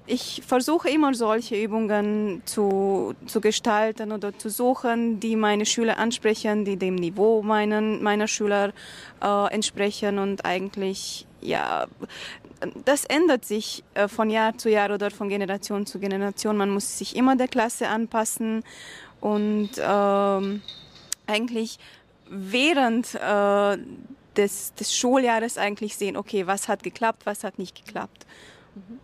ich 0.08 0.42
versuche 0.46 0.90
immer 0.90 1.14
solche 1.14 1.62
Übungen 1.62 2.42
zu, 2.46 3.14
zu 3.28 3.40
gestalten 3.40 4.12
oder 4.12 4.38
zu 4.38 4.50
suchen, 4.50 5.20
die 5.20 5.36
meine 5.36 5.66
Schüler 5.66 6.00
ansprechen, 6.00 6.66
die 6.66 6.76
dem 6.76 6.96
Niveau 6.96 7.42
meinen, 7.44 8.02
meiner 8.04 8.28
Schüler 8.28 8.74
äh, 9.22 9.54
entsprechen 9.54 10.20
und 10.20 10.44
eigentlich, 10.44 11.26
ja, 11.40 11.88
das 12.86 13.06
ändert 13.06 13.46
sich 13.46 13.84
äh, 13.94 14.08
von 14.08 14.30
Jahr 14.30 14.58
zu 14.58 14.70
Jahr 14.70 14.92
oder 14.92 15.12
von 15.12 15.30
Generation 15.30 15.86
zu 15.86 16.00
Generation. 16.00 16.58
Man 16.58 16.72
muss 16.72 16.98
sich 16.98 17.16
immer 17.16 17.36
der 17.36 17.48
Klasse 17.48 17.88
anpassen 17.88 18.64
und 19.20 19.70
ähm, 19.80 20.62
eigentlich 21.28 21.80
während 22.30 23.16
äh, 23.16 23.78
des, 24.38 24.74
des 24.76 24.96
Schuljahres 24.96 25.58
eigentlich 25.58 25.96
sehen, 25.96 26.18
okay, 26.18 26.48
was 26.48 26.68
hat 26.68 26.84
geklappt, 26.84 27.26
was 27.26 27.44
hat 27.44 27.60
nicht 27.60 27.76
geklappt. 27.76 28.26
Mhm. 28.76 29.00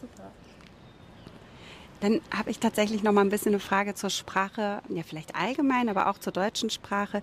Super. 0.00 0.30
Dann 2.00 2.20
habe 2.34 2.50
ich 2.50 2.58
tatsächlich 2.58 3.02
noch 3.02 3.12
mal 3.12 3.22
ein 3.22 3.28
bisschen 3.28 3.52
eine 3.52 3.60
Frage 3.60 3.94
zur 3.94 4.10
Sprache, 4.10 4.80
ja 4.88 5.02
vielleicht 5.02 5.34
allgemein, 5.34 5.88
aber 5.88 6.08
auch 6.08 6.18
zur 6.18 6.32
deutschen 6.32 6.70
Sprache. 6.70 7.22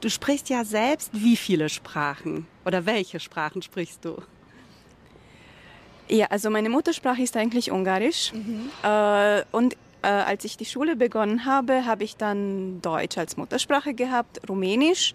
Du 0.00 0.08
sprichst 0.08 0.48
ja 0.48 0.64
selbst 0.64 1.10
wie 1.12 1.36
viele 1.36 1.68
Sprachen 1.68 2.46
oder 2.64 2.86
welche 2.86 3.20
Sprachen 3.20 3.62
sprichst 3.62 4.04
du? 4.04 4.20
Ja, 6.08 6.26
also 6.26 6.50
meine 6.50 6.68
Muttersprache 6.68 7.22
ist 7.22 7.36
eigentlich 7.36 7.70
Ungarisch. 7.70 8.32
Mhm. 8.32 8.70
Äh, 8.82 9.44
und 9.52 9.76
äh, 10.02 10.08
als 10.08 10.44
ich 10.44 10.56
die 10.56 10.64
Schule 10.64 10.96
begonnen 10.96 11.44
habe, 11.44 11.86
habe 11.86 12.04
ich 12.04 12.16
dann 12.16 12.80
Deutsch 12.82 13.18
als 13.18 13.36
Muttersprache 13.36 13.94
gehabt, 13.94 14.40
Rumänisch, 14.48 15.14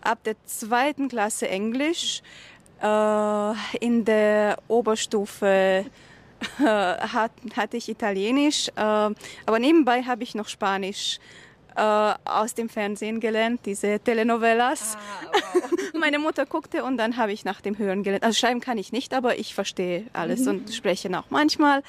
ab 0.00 0.22
der 0.24 0.36
zweiten 0.46 1.08
Klasse 1.08 1.48
Englisch, 1.48 2.22
äh, 2.82 3.52
in 3.80 4.04
der 4.04 4.58
Oberstufe 4.68 5.46
äh, 5.46 5.84
hat, 6.64 7.32
hatte 7.56 7.76
ich 7.76 7.88
Italienisch, 7.88 8.68
äh, 8.68 8.80
aber 8.80 9.58
nebenbei 9.58 10.02
habe 10.02 10.22
ich 10.22 10.34
noch 10.34 10.48
Spanisch 10.48 11.18
äh, 11.78 12.14
aus 12.24 12.54
dem 12.54 12.68
Fernsehen 12.68 13.20
gelernt, 13.20 13.60
diese 13.64 14.00
Telenovelas. 14.00 14.96
Ah, 14.96 15.38
wow. 15.54 15.70
Meine 15.94 16.18
Mutter 16.18 16.44
guckte 16.44 16.82
und 16.82 16.96
dann 16.96 17.16
habe 17.16 17.32
ich 17.32 17.44
nach 17.44 17.60
dem 17.60 17.78
Hören 17.78 18.02
gelernt. 18.02 18.24
Also 18.24 18.36
schreiben 18.36 18.60
kann 18.60 18.78
ich 18.78 18.90
nicht, 18.90 19.14
aber 19.14 19.38
ich 19.38 19.54
verstehe 19.54 20.06
alles 20.12 20.40
mhm. 20.40 20.48
und 20.48 20.74
spreche 20.74 21.08
auch 21.16 21.30
manchmal. 21.30 21.80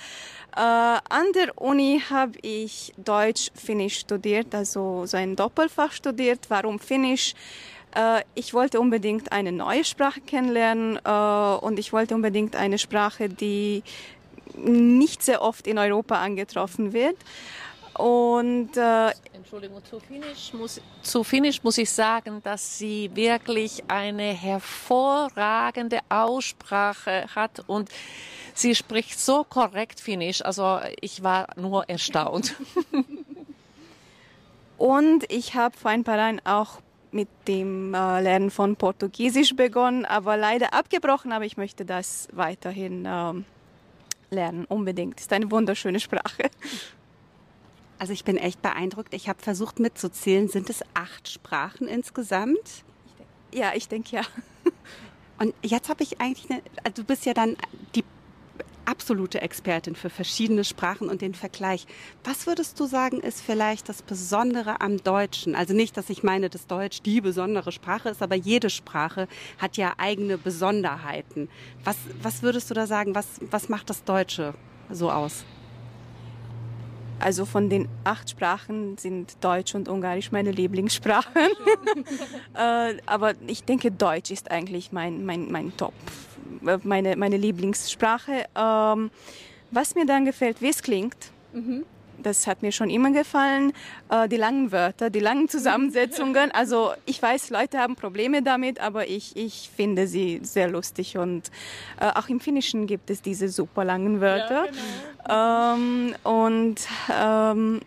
Äh, 0.55 0.59
an 0.59 1.25
der 1.33 1.59
Uni 1.59 2.01
habe 2.09 2.33
ich 2.41 2.93
Deutsch-Finnisch 2.97 3.99
studiert, 3.99 4.53
also 4.53 5.05
so 5.05 5.17
ein 5.17 5.35
Doppelfach 5.35 5.91
studiert. 5.91 6.45
Warum 6.49 6.79
Finnisch? 6.79 7.33
Äh, 7.95 8.21
ich 8.35 8.53
wollte 8.53 8.79
unbedingt 8.79 9.31
eine 9.31 9.51
neue 9.51 9.83
Sprache 9.83 10.21
kennenlernen 10.21 10.99
äh, 11.03 11.65
und 11.65 11.79
ich 11.79 11.93
wollte 11.93 12.13
unbedingt 12.13 12.55
eine 12.55 12.77
Sprache, 12.77 13.27
die 13.27 13.83
nicht 14.55 15.23
sehr 15.23 15.41
oft 15.41 15.65
in 15.65 15.77
Europa 15.77 16.15
angetroffen 16.15 16.93
wird. 16.93 17.15
Und 17.99 18.77
äh, 18.77 19.11
Entschuldigung, 19.33 19.83
zu 19.83 19.99
Finnisch, 19.99 20.53
muss, 20.53 20.79
zu 21.01 21.21
Finnisch 21.25 21.61
muss 21.63 21.77
ich 21.77 21.91
sagen, 21.91 22.41
dass 22.43 22.77
sie 22.77 23.11
wirklich 23.13 23.83
eine 23.89 24.31
hervorragende 24.31 25.99
Aussprache 26.07 27.25
hat 27.35 27.61
und 27.67 27.89
sie 28.53 28.73
spricht 28.73 29.19
so 29.19 29.43
korrekt 29.43 29.99
Finnisch. 29.99 30.41
Also 30.45 30.79
ich 31.01 31.23
war 31.23 31.47
nur 31.57 31.89
erstaunt. 31.89 32.55
und 34.77 35.29
ich 35.29 35.55
habe 35.55 35.77
vor 35.77 35.91
ein 35.91 36.05
paar 36.05 36.15
Jahren 36.15 36.41
auch 36.45 36.79
mit 37.11 37.27
dem 37.49 37.93
äh, 37.93 38.21
Lernen 38.21 38.49
von 38.49 38.77
Portugiesisch 38.77 39.57
begonnen, 39.57 40.05
aber 40.05 40.37
leider 40.37 40.73
abgebrochen, 40.73 41.33
aber 41.33 41.43
ich 41.43 41.57
möchte 41.57 41.83
das 41.83 42.29
weiterhin 42.31 43.03
ähm, 43.05 43.43
lernen, 44.29 44.63
unbedingt. 44.69 45.19
Ist 45.19 45.33
eine 45.33 45.51
wunderschöne 45.51 45.99
Sprache. 45.99 46.43
Also 47.99 48.13
ich 48.13 48.23
bin 48.23 48.37
echt 48.37 48.61
beeindruckt. 48.61 49.13
Ich 49.13 49.27
habe 49.27 49.41
versucht 49.41 49.79
mitzuzählen. 49.79 50.47
Sind 50.47 50.69
es 50.69 50.81
acht 50.93 51.27
Sprachen 51.27 51.87
insgesamt? 51.87 52.83
Ja, 53.53 53.73
ich 53.75 53.87
denke 53.89 54.15
ja. 54.15 54.21
Und 55.39 55.53
jetzt 55.61 55.89
habe 55.89 56.03
ich 56.03 56.19
eigentlich, 56.19 56.49
eine, 56.49 56.61
also 56.83 57.01
du 57.01 57.03
bist 57.03 57.25
ja 57.25 57.33
dann 57.33 57.55
die 57.95 58.03
absolute 58.85 59.41
Expertin 59.41 59.95
für 59.95 60.09
verschiedene 60.09 60.63
Sprachen 60.63 61.09
und 61.09 61.21
den 61.21 61.35
Vergleich. 61.35 61.85
Was 62.23 62.47
würdest 62.47 62.79
du 62.79 62.85
sagen, 62.85 63.19
ist 63.19 63.39
vielleicht 63.39 63.87
das 63.87 64.01
Besondere 64.01 64.81
am 64.81 64.97
Deutschen? 64.97 65.55
Also 65.55 65.73
nicht, 65.73 65.95
dass 65.95 66.09
ich 66.09 66.23
meine, 66.23 66.49
dass 66.49 66.67
Deutsch 66.67 67.01
die 67.03 67.21
besondere 67.21 67.71
Sprache 67.71 68.09
ist, 68.09 68.23
aber 68.23 68.35
jede 68.35 68.69
Sprache 68.69 69.27
hat 69.59 69.77
ja 69.77 69.93
eigene 69.97 70.37
Besonderheiten. 70.37 71.49
Was, 71.83 71.97
was 72.21 72.41
würdest 72.41 72.69
du 72.69 72.73
da 72.73 72.87
sagen? 72.87 73.13
Was, 73.13 73.27
was 73.51 73.69
macht 73.69 73.89
das 73.89 74.03
Deutsche 74.03 74.55
so 74.89 75.11
aus? 75.11 75.45
Also 77.19 77.45
von 77.45 77.69
den 77.69 77.87
acht 78.03 78.29
Sprachen 78.29 78.97
sind 78.97 79.37
Deutsch 79.41 79.75
und 79.75 79.89
Ungarisch 79.89 80.31
meine 80.31 80.51
Lieblingssprachen. 80.51 81.33
äh, 82.55 82.95
aber 83.05 83.33
ich 83.47 83.63
denke, 83.63 83.91
Deutsch 83.91 84.31
ist 84.31 84.51
eigentlich 84.51 84.91
mein, 84.91 85.25
mein, 85.25 85.51
mein 85.51 85.75
Top, 85.75 85.93
äh, 86.65 86.77
meine, 86.83 87.15
meine 87.15 87.37
Lieblingssprache. 87.37 88.45
Ähm, 88.55 89.11
was 89.71 89.95
mir 89.95 90.05
dann 90.05 90.25
gefällt, 90.25 90.61
wie 90.61 90.69
es 90.69 90.81
klingt. 90.81 91.31
Mhm 91.53 91.83
das 92.23 92.47
hat 92.47 92.61
mir 92.61 92.71
schon 92.71 92.89
immer 92.89 93.11
gefallen. 93.11 93.73
Äh, 94.09 94.27
die 94.27 94.37
langen 94.37 94.71
Wörter, 94.71 95.09
die 95.09 95.19
langen 95.19 95.49
Zusammensetzungen. 95.49 96.51
Also 96.51 96.91
ich 97.05 97.21
weiß, 97.21 97.49
Leute 97.49 97.79
haben 97.79 97.95
Probleme 97.95 98.41
damit, 98.41 98.79
aber 98.79 99.07
ich, 99.07 99.35
ich 99.35 99.69
finde 99.75 100.07
sie 100.07 100.39
sehr 100.43 100.69
lustig. 100.69 101.17
Und 101.17 101.51
äh, 101.99 102.07
auch 102.07 102.29
im 102.29 102.39
Finnischen 102.39 102.87
gibt 102.87 103.09
es 103.09 103.21
diese 103.21 103.49
super 103.49 103.83
langen 103.83 104.21
Wörter. 104.21 104.65
Ja, 104.65 104.71
genau. 105.27 105.75
ähm, 105.75 106.15
und 106.23 106.87
ähm, 107.11 107.81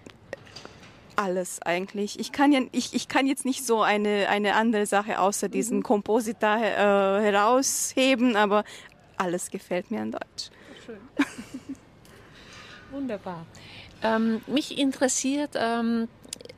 alles 1.17 1.61
eigentlich. 1.63 2.19
Ich 2.19 2.33
kann, 2.33 2.53
ja, 2.53 2.61
ich, 2.73 2.95
ich 2.95 3.09
kann 3.09 3.27
jetzt 3.27 3.45
nicht 3.45 3.65
so 3.67 3.83
eine, 3.83 4.29
eine 4.29 4.55
andere 4.55 4.87
Sache 4.87 5.21
außer 5.21 5.49
diesen 5.49 5.79
mhm. 5.79 5.83
Kompositor 5.83 6.57
äh, 6.57 7.23
herausheben, 7.23 8.37
aber 8.37 8.65
alles 9.17 9.51
gefällt 9.51 9.91
mir 9.91 10.01
an 10.01 10.13
Deutsch. 10.13 10.51
Schön. 10.85 10.99
Wunderbar. 12.91 13.47
Ähm, 14.03 14.41
mich 14.47 14.79
interessiert, 14.79 15.51
ähm, 15.55 16.09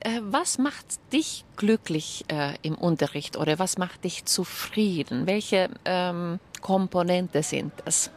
äh, 0.01 0.21
was 0.23 0.59
macht 0.59 0.87
dich 1.13 1.45
glücklich 1.57 2.25
äh, 2.29 2.55
im 2.63 2.75
Unterricht 2.75 3.37
oder 3.37 3.59
was 3.59 3.79
macht 3.79 4.05
dich 4.05 4.25
zufrieden? 4.25 5.27
Welche 5.27 5.69
ähm, 5.85 6.41
Komponente 6.61 7.43
sind 7.43 7.73
das? 7.85 8.11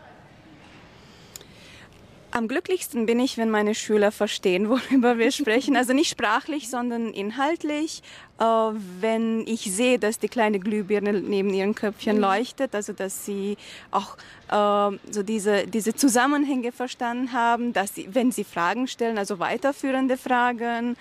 Am 2.31 2.47
glücklichsten 2.47 3.05
bin 3.05 3.19
ich, 3.19 3.37
wenn 3.37 3.49
meine 3.49 3.73
Schüler 3.73 4.11
verstehen, 4.11 4.69
worüber 4.69 5.17
wir 5.17 5.31
sprechen. 5.31 5.77
Also 5.77 5.93
nicht 5.93 6.09
sprachlich, 6.09 6.69
sondern 6.69 7.13
inhaltlich. 7.13 8.03
Äh, 8.39 8.43
wenn 8.43 9.47
ich 9.47 9.61
sehe, 9.61 9.97
dass 9.97 10.19
die 10.19 10.27
kleine 10.27 10.59
Glühbirne 10.59 11.13
neben 11.13 11.53
ihren 11.53 11.73
Köpfchen 11.73 12.17
mhm. 12.17 12.23
leuchtet, 12.23 12.75
also 12.75 12.93
dass 12.93 13.25
sie 13.25 13.57
auch 13.91 14.17
äh, 14.49 14.97
so 15.09 15.23
diese, 15.23 15.67
diese 15.67 15.95
Zusammenhänge 15.95 16.71
verstanden 16.71 17.31
haben, 17.31 17.73
dass 17.73 17.95
sie, 17.95 18.13
wenn 18.13 18.31
sie 18.31 18.43
Fragen 18.43 18.87
stellen, 18.87 19.17
also 19.17 19.39
weiterführende 19.39 20.17
Fragen. 20.17 20.97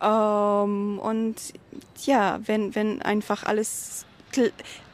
Ähm, 0.00 0.98
und 0.98 1.36
ja, 2.04 2.40
wenn, 2.46 2.74
wenn 2.74 3.02
einfach 3.02 3.44
alles 3.44 4.06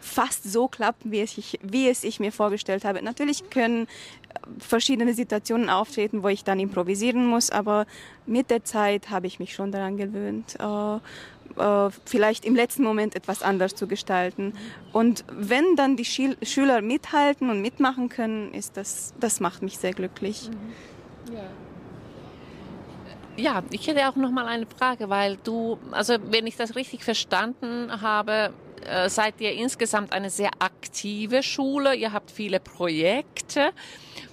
fast 0.09 0.51
so 0.51 0.69
klappt, 0.69 1.11
wie 1.11 1.21
es, 1.21 1.39
ich, 1.39 1.59
wie 1.63 1.89
es 1.89 2.03
ich 2.03 2.19
mir 2.19 2.33
vorgestellt 2.33 2.85
habe. 2.85 3.03
Natürlich 3.03 3.51
können 3.51 3.87
verschiedene 4.59 5.15
Situationen 5.15 5.71
auftreten, 5.71 6.23
wo 6.23 6.29
ich 6.29 6.45
dann 6.45 6.59
improvisieren 6.59 7.27
muss, 7.27 7.51
aber 7.51 7.87
mit 8.27 8.51
der 8.51 8.65
Zeit 8.65 9.11
habe 9.11 9.27
ich 9.27 9.39
mich 9.39 9.55
schon 9.55 9.73
daran 9.73 9.97
gewöhnt. 9.97 10.57
Äh, 10.59 10.97
äh, 11.59 11.91
vielleicht 12.05 12.45
im 12.45 12.55
letzten 12.55 12.83
Moment 12.83 13.15
etwas 13.15 13.43
anders 13.43 13.75
zu 13.75 13.87
gestalten. 13.87 14.53
Und 14.93 15.25
wenn 15.31 15.77
dann 15.77 15.97
die 15.97 16.05
Schil 16.05 16.37
Schüler 16.43 16.83
mithalten 16.83 17.51
und 17.51 17.63
mitmachen 17.63 18.09
können, 18.09 18.53
ist 18.55 18.77
das, 18.77 19.15
das 19.21 19.41
macht 19.41 19.63
mich 19.63 19.79
sehr 19.79 19.93
glücklich. 19.93 20.51
Mhm. 20.51 21.35
Ja. 21.35 21.43
Ja, 23.37 23.63
ich 23.71 23.87
hätte 23.87 24.09
auch 24.09 24.17
noch 24.17 24.33
mal 24.33 24.47
eine 24.47 24.67
Frage, 24.67 25.09
weil 25.11 25.37
du, 25.45 25.79
also 25.93 26.17
wenn 26.31 26.49
ich 26.49 26.57
das 26.57 26.75
richtig 26.75 27.05
verstanden 27.05 28.03
habe, 28.03 28.53
äh, 28.87 29.09
seid 29.09 29.41
ihr 29.41 29.53
insgesamt 29.53 30.13
eine 30.13 30.31
sehr 30.31 30.51
aktive 30.59 31.43
Schule. 31.43 31.95
Ihr 31.95 32.13
habt 32.13 32.31
viele 32.31 32.61
Projekte 32.61 33.71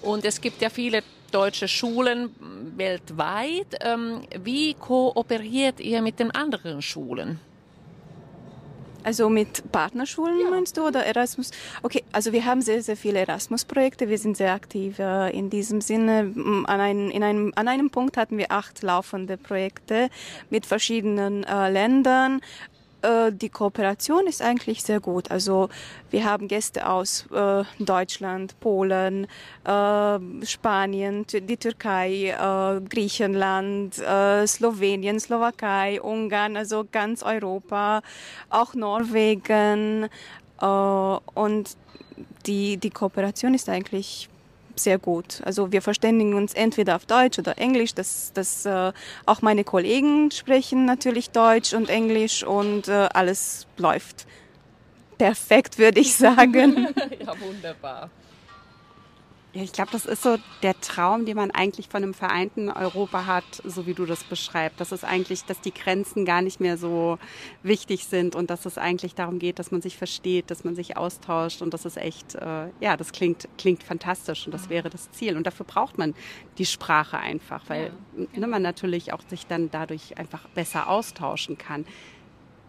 und 0.02 0.25
es 0.25 0.42
gibt 0.42 0.62
ja 0.62 0.70
viele 0.70 1.04
deutsche 1.32 1.68
Schulen 1.68 2.30
weltweit. 2.78 3.78
Ähm, 3.82 4.22
wie 4.44 4.74
kooperiert 4.74 5.80
ihr 5.80 6.02
mit 6.02 6.20
den 6.20 6.32
anderen 6.32 6.82
Schulen? 6.82 7.40
Also 9.06 9.30
mit 9.30 9.72
Partnerschulen 9.72 10.40
ja. 10.40 10.50
meinst 10.50 10.78
du 10.78 10.88
oder 10.88 11.06
Erasmus? 11.06 11.52
Okay, 11.84 12.04
also 12.12 12.34
wir 12.34 12.44
haben 12.44 12.64
sehr, 12.64 12.82
sehr 12.82 12.98
viele 12.98 13.20
Erasmus-Projekte. 13.20 14.10
Wir 14.10 14.18
sind 14.18 14.36
sehr 14.36 14.52
aktiv 14.52 14.98
äh, 14.98 15.30
in 15.30 15.52
diesem 15.52 15.80
Sinne. 15.80 16.34
An, 16.66 16.80
ein, 16.80 17.12
in 17.12 17.22
einem, 17.22 17.54
an 17.56 17.68
einem 17.68 17.92
Punkt 17.92 18.18
hatten 18.18 18.40
wir 18.40 18.52
acht 18.52 18.82
laufende 18.82 19.38
Projekte 19.38 20.10
mit 20.50 20.66
verschiedenen 20.66 21.44
äh, 21.44 21.70
Ländern. 21.70 22.42
Äh, 23.06 23.32
die 23.32 23.50
Kooperation 23.50 24.28
ist 24.28 24.42
eigentlich 24.42 24.84
sehr 24.84 25.00
gut. 25.00 25.32
Also 25.32 25.70
wir 26.10 26.26
haben 26.26 26.48
Gäste 26.48 26.90
aus 26.90 27.28
äh, 27.32 27.64
Deutschland, 27.80 28.60
Polen, 28.60 29.28
äh, 29.66 30.46
Spanien, 30.46 31.26
die 31.28 31.58
Türkei, 31.58 32.30
äh, 32.30 32.82
Griechenland, 32.82 34.00
äh, 34.00 34.48
Slowenien, 34.48 35.20
Slowakei, 35.20 36.02
Ungarn, 36.02 36.58
also 36.58 36.86
ganz 36.92 37.24
Europa, 37.24 38.02
auch 38.50 38.74
Norwegen. 38.74 40.10
Und 40.58 41.78
die, 42.46 42.78
die 42.78 42.90
Kooperation 42.90 43.54
ist 43.54 43.68
eigentlich 43.68 44.30
sehr 44.79 45.00
gut. 45.00 45.41
Also 45.44 45.72
wir 45.72 45.82
verständigen 45.82 46.34
uns 46.34 46.53
entweder 46.53 46.96
auf 46.96 47.05
Deutsch 47.05 47.39
oder 47.39 47.58
Englisch. 47.58 47.94
Das, 47.94 48.32
das 48.34 48.65
äh, 48.65 48.91
auch 49.25 49.41
meine 49.41 49.63
Kollegen 49.63 50.32
sprechen 50.32 50.86
natürlich 50.86 51.29
Deutsch 51.32 51.74
und 51.74 51.89
Englisch 51.89 52.44
und 52.44 52.88
äh, 52.88 53.08
alles 53.13 53.67
läuft 53.77 54.25
perfekt, 55.17 55.77
würde 55.77 56.00
ich 56.00 56.15
sagen. 56.15 56.88
ja, 57.20 57.39
wunderbar. 57.39 58.10
Ja, 59.56 59.64
ich 59.64 59.72
glaube, 59.72 59.90
das 59.94 60.06
ist 60.06 60.22
so 60.22 60.36
der 60.64 60.78
Traum, 60.82 61.26
den 61.26 61.38
man 61.38 61.50
eigentlich 61.50 61.88
von 61.88 62.04
einem 62.04 62.14
vereinten 62.14 62.70
Europa 62.70 63.26
hat, 63.26 63.46
so 63.64 63.86
wie 63.86 63.94
du 63.94 64.06
das 64.06 64.26
beschreibst. 64.26 64.82
Das 64.82 64.92
ist 64.92 65.06
eigentlich, 65.06 65.46
dass 65.46 65.62
die 65.62 65.74
Grenzen 65.74 66.26
gar 66.26 66.42
nicht 66.42 66.60
mehr 66.60 66.78
so 66.78 67.18
wichtig 67.64 68.04
sind 68.04 68.36
und 68.36 68.50
dass 68.50 68.66
es 68.66 68.78
eigentlich 68.78 69.16
darum 69.16 69.40
geht, 69.40 69.58
dass 69.58 69.72
man 69.72 69.82
sich 69.82 69.96
versteht, 69.96 70.52
dass 70.52 70.66
man 70.66 70.76
sich 70.76 70.98
austauscht 70.98 71.62
und 71.62 71.74
das 71.74 71.86
ist 71.86 71.96
echt, 71.96 72.36
äh, 72.36 72.68
ja, 72.82 72.98
das 72.98 73.14
klingt, 73.14 73.48
klingt 73.58 73.82
fantastisch 73.82 74.46
und 74.46 74.52
das 74.52 74.68
wäre 74.68 74.90
das 74.90 75.10
Ziel. 75.12 75.38
Und 75.38 75.48
dafür 75.48 75.66
braucht 75.66 75.98
man 75.98 76.16
die 76.58 76.66
Sprache 76.66 77.18
einfach, 77.18 77.64
weil 77.70 77.86
ja, 77.86 78.26
genau. 78.34 78.40
ne, 78.42 78.48
man 78.48 78.62
natürlich 78.62 79.14
auch 79.14 79.22
sich 79.30 79.48
dann 79.48 79.72
dadurch 79.72 80.18
einfach 80.18 80.50
besser 80.50 80.90
austauschen 80.90 81.58
kann. 81.58 81.86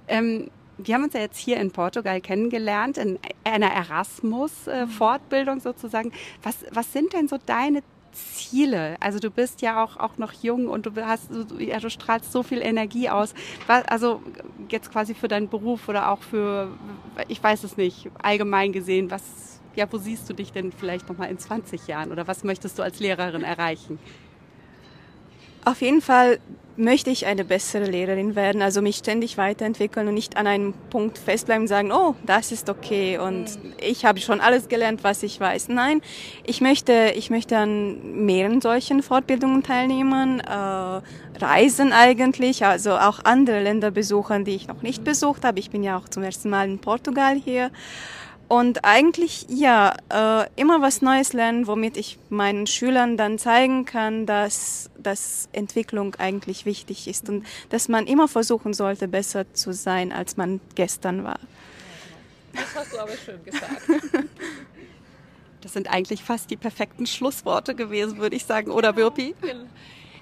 Ähm, 0.07 0.53
wir 0.79 0.95
haben 0.95 1.05
uns 1.05 1.15
ja 1.15 1.21
jetzt 1.21 1.39
hier 1.39 1.57
in 1.59 1.71
Portugal 1.71 2.21
kennengelernt, 2.21 2.99
in 2.99 3.19
einer 3.45 3.73
Erasmus-Fortbildung 3.73 5.61
sozusagen. 5.61 6.13
Was, 6.43 6.57
was 6.71 6.93
sind 6.93 7.13
denn 7.13 7.29
so 7.29 7.39
deine 7.45 7.83
Ziele? 8.13 8.97
Also 9.01 9.19
du 9.19 9.31
bist 9.31 9.63
ja 9.63 9.83
auch, 9.83 9.97
auch 9.97 10.19
noch 10.19 10.33
jung 10.33 10.69
und 10.69 10.87
du 10.87 11.07
hast, 11.07 11.31
ja, 11.59 11.79
du 11.79 11.91
strahlst 11.91 12.33
so 12.33 12.43
viel 12.43 12.61
Energie 12.61 13.09
aus. 13.09 13.35
Also 13.67 14.23
jetzt 14.69 14.91
quasi 14.93 15.15
für 15.15 15.29
deinen 15.29 15.49
Beruf 15.49 15.89
oder 15.89 16.11
auch 16.11 16.23
für, 16.23 16.69
ich 17.29 17.43
weiß 17.43 17.65
es 17.65 17.77
nicht, 17.77 18.11
allgemein 18.23 18.73
gesehen, 18.73 19.11
was, 19.11 19.61
ja, 19.75 19.91
wo 19.91 19.99
siehst 19.99 20.29
du 20.29 20.35
dich 20.35 20.53
denn 20.53 20.73
vielleicht 20.73 21.09
nochmal 21.09 21.31
in 21.31 21.39
20 21.39 21.87
Jahren 21.87 22.13
oder 22.13 22.27
was 22.27 22.45
möchtest 22.45 22.79
du 22.79 22.83
als 22.83 23.01
Lehrerin 23.01 23.43
erreichen? 23.43 23.99
Auf 25.67 25.83
jeden 25.83 26.01
Fall 26.01 26.39
möchte 26.77 27.11
ich 27.11 27.27
eine 27.27 27.45
bessere 27.45 27.87
Lehrerin 27.87 28.37
werden, 28.37 28.63
also 28.63 28.81
mich 28.83 28.99
ständig 28.99 29.37
weiterentwickeln 29.37 30.07
und 30.07 30.15
nicht 30.15 30.37
an 30.37 30.47
einem 30.47 30.75
Punkt 30.91 31.19
festbleiben 31.19 31.63
und 31.63 31.67
sagen, 31.67 31.91
oh, 31.91 32.15
das 32.25 32.53
ist 32.53 32.71
okay 32.71 33.19
und 33.19 33.47
mhm. 33.47 33.73
ich 33.81 34.05
habe 34.05 34.21
schon 34.21 34.41
alles 34.41 34.69
gelernt, 34.69 35.03
was 35.03 35.25
ich 35.25 35.41
weiß. 35.41 35.71
Nein, 35.71 36.03
ich 36.45 36.61
möchte, 36.61 37.15
ich 37.17 37.31
möchte 37.31 37.59
an 37.59 38.25
mehreren 38.27 38.61
solchen 38.61 39.03
Fortbildungen 39.03 39.65
teilnehmen, 39.65 40.39
äh, 40.39 41.01
reisen 41.45 41.93
eigentlich, 41.93 42.65
also 42.65 42.93
auch 42.93 43.25
andere 43.25 43.61
Länder 43.61 43.91
besuchen, 43.91 44.45
die 44.45 44.55
ich 44.55 44.69
noch 44.69 44.83
nicht 44.83 45.03
besucht 45.03 45.45
habe. 45.45 45.59
Ich 45.59 45.71
bin 45.71 45.83
ja 45.83 45.99
auch 45.99 46.09
zum 46.09 46.23
ersten 46.23 46.49
Mal 46.49 46.69
in 46.69 46.79
Portugal 46.79 47.35
hier 47.35 47.73
und 48.49 48.85
eigentlich, 48.85 49.47
ja, 49.49 49.97
äh, 50.09 50.47
immer 50.55 50.81
was 50.81 51.03
Neues 51.03 51.33
lernen, 51.33 51.67
womit 51.67 51.97
ich 51.97 52.19
meinen 52.29 52.67
Schülern 52.67 53.17
dann 53.17 53.39
zeigen 53.39 53.85
kann, 53.85 54.25
dass, 54.25 54.91
dass 54.99 55.49
Entwicklung 55.53 56.15
eigentlich 56.17 56.65
wichtig 56.65 57.09
ist 57.09 57.29
und 57.29 57.45
dass 57.71 57.89
man 57.89 58.07
immer 58.07 58.29
versuchen 58.29 58.73
sollte, 58.73 59.09
besser 59.09 59.53
zu 59.53 59.73
sein, 59.73 60.13
als 60.13 60.37
man 60.37 60.61
gestern 60.77 61.25
war. 61.25 61.41
Das 62.53 62.75
hast 62.75 62.93
du 62.93 62.99
aber 62.99 63.13
schön 63.13 63.45
gesagt. 63.45 63.83
Das 65.61 65.73
sind 65.73 65.91
eigentlich 65.91 66.23
fast 66.23 66.49
die 66.51 66.57
perfekten 66.57 67.07
Schlussworte 67.07 67.75
gewesen, 67.75 68.19
würde 68.19 68.37
ich 68.37 68.45
sagen, 68.45 68.71
oder 68.71 68.93
Birpi? 68.93 69.35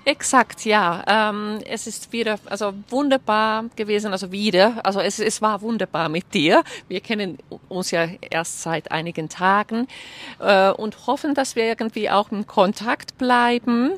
Exakt, 0.06 0.66
ja. 0.66 1.02
Ähm, 1.06 1.60
es 1.66 1.86
ist 1.86 2.12
wieder, 2.12 2.38
also 2.46 2.74
wunderbar 2.90 3.64
gewesen, 3.74 4.12
also 4.12 4.30
wieder, 4.32 4.84
also 4.84 5.00
es, 5.00 5.18
es 5.18 5.40
war 5.40 5.62
wunderbar 5.62 6.10
mit 6.10 6.34
dir. 6.34 6.62
Wir 6.88 7.00
kennen 7.00 7.38
uns 7.70 7.90
ja 7.90 8.06
erst 8.30 8.60
seit 8.62 8.92
einigen 8.92 9.30
Tagen 9.30 9.88
äh, 10.40 10.70
und 10.70 11.06
hoffen, 11.06 11.34
dass 11.34 11.56
wir 11.56 11.64
irgendwie 11.64 12.10
auch 12.10 12.30
in 12.32 12.46
Kontakt 12.46 13.16
bleiben. 13.16 13.92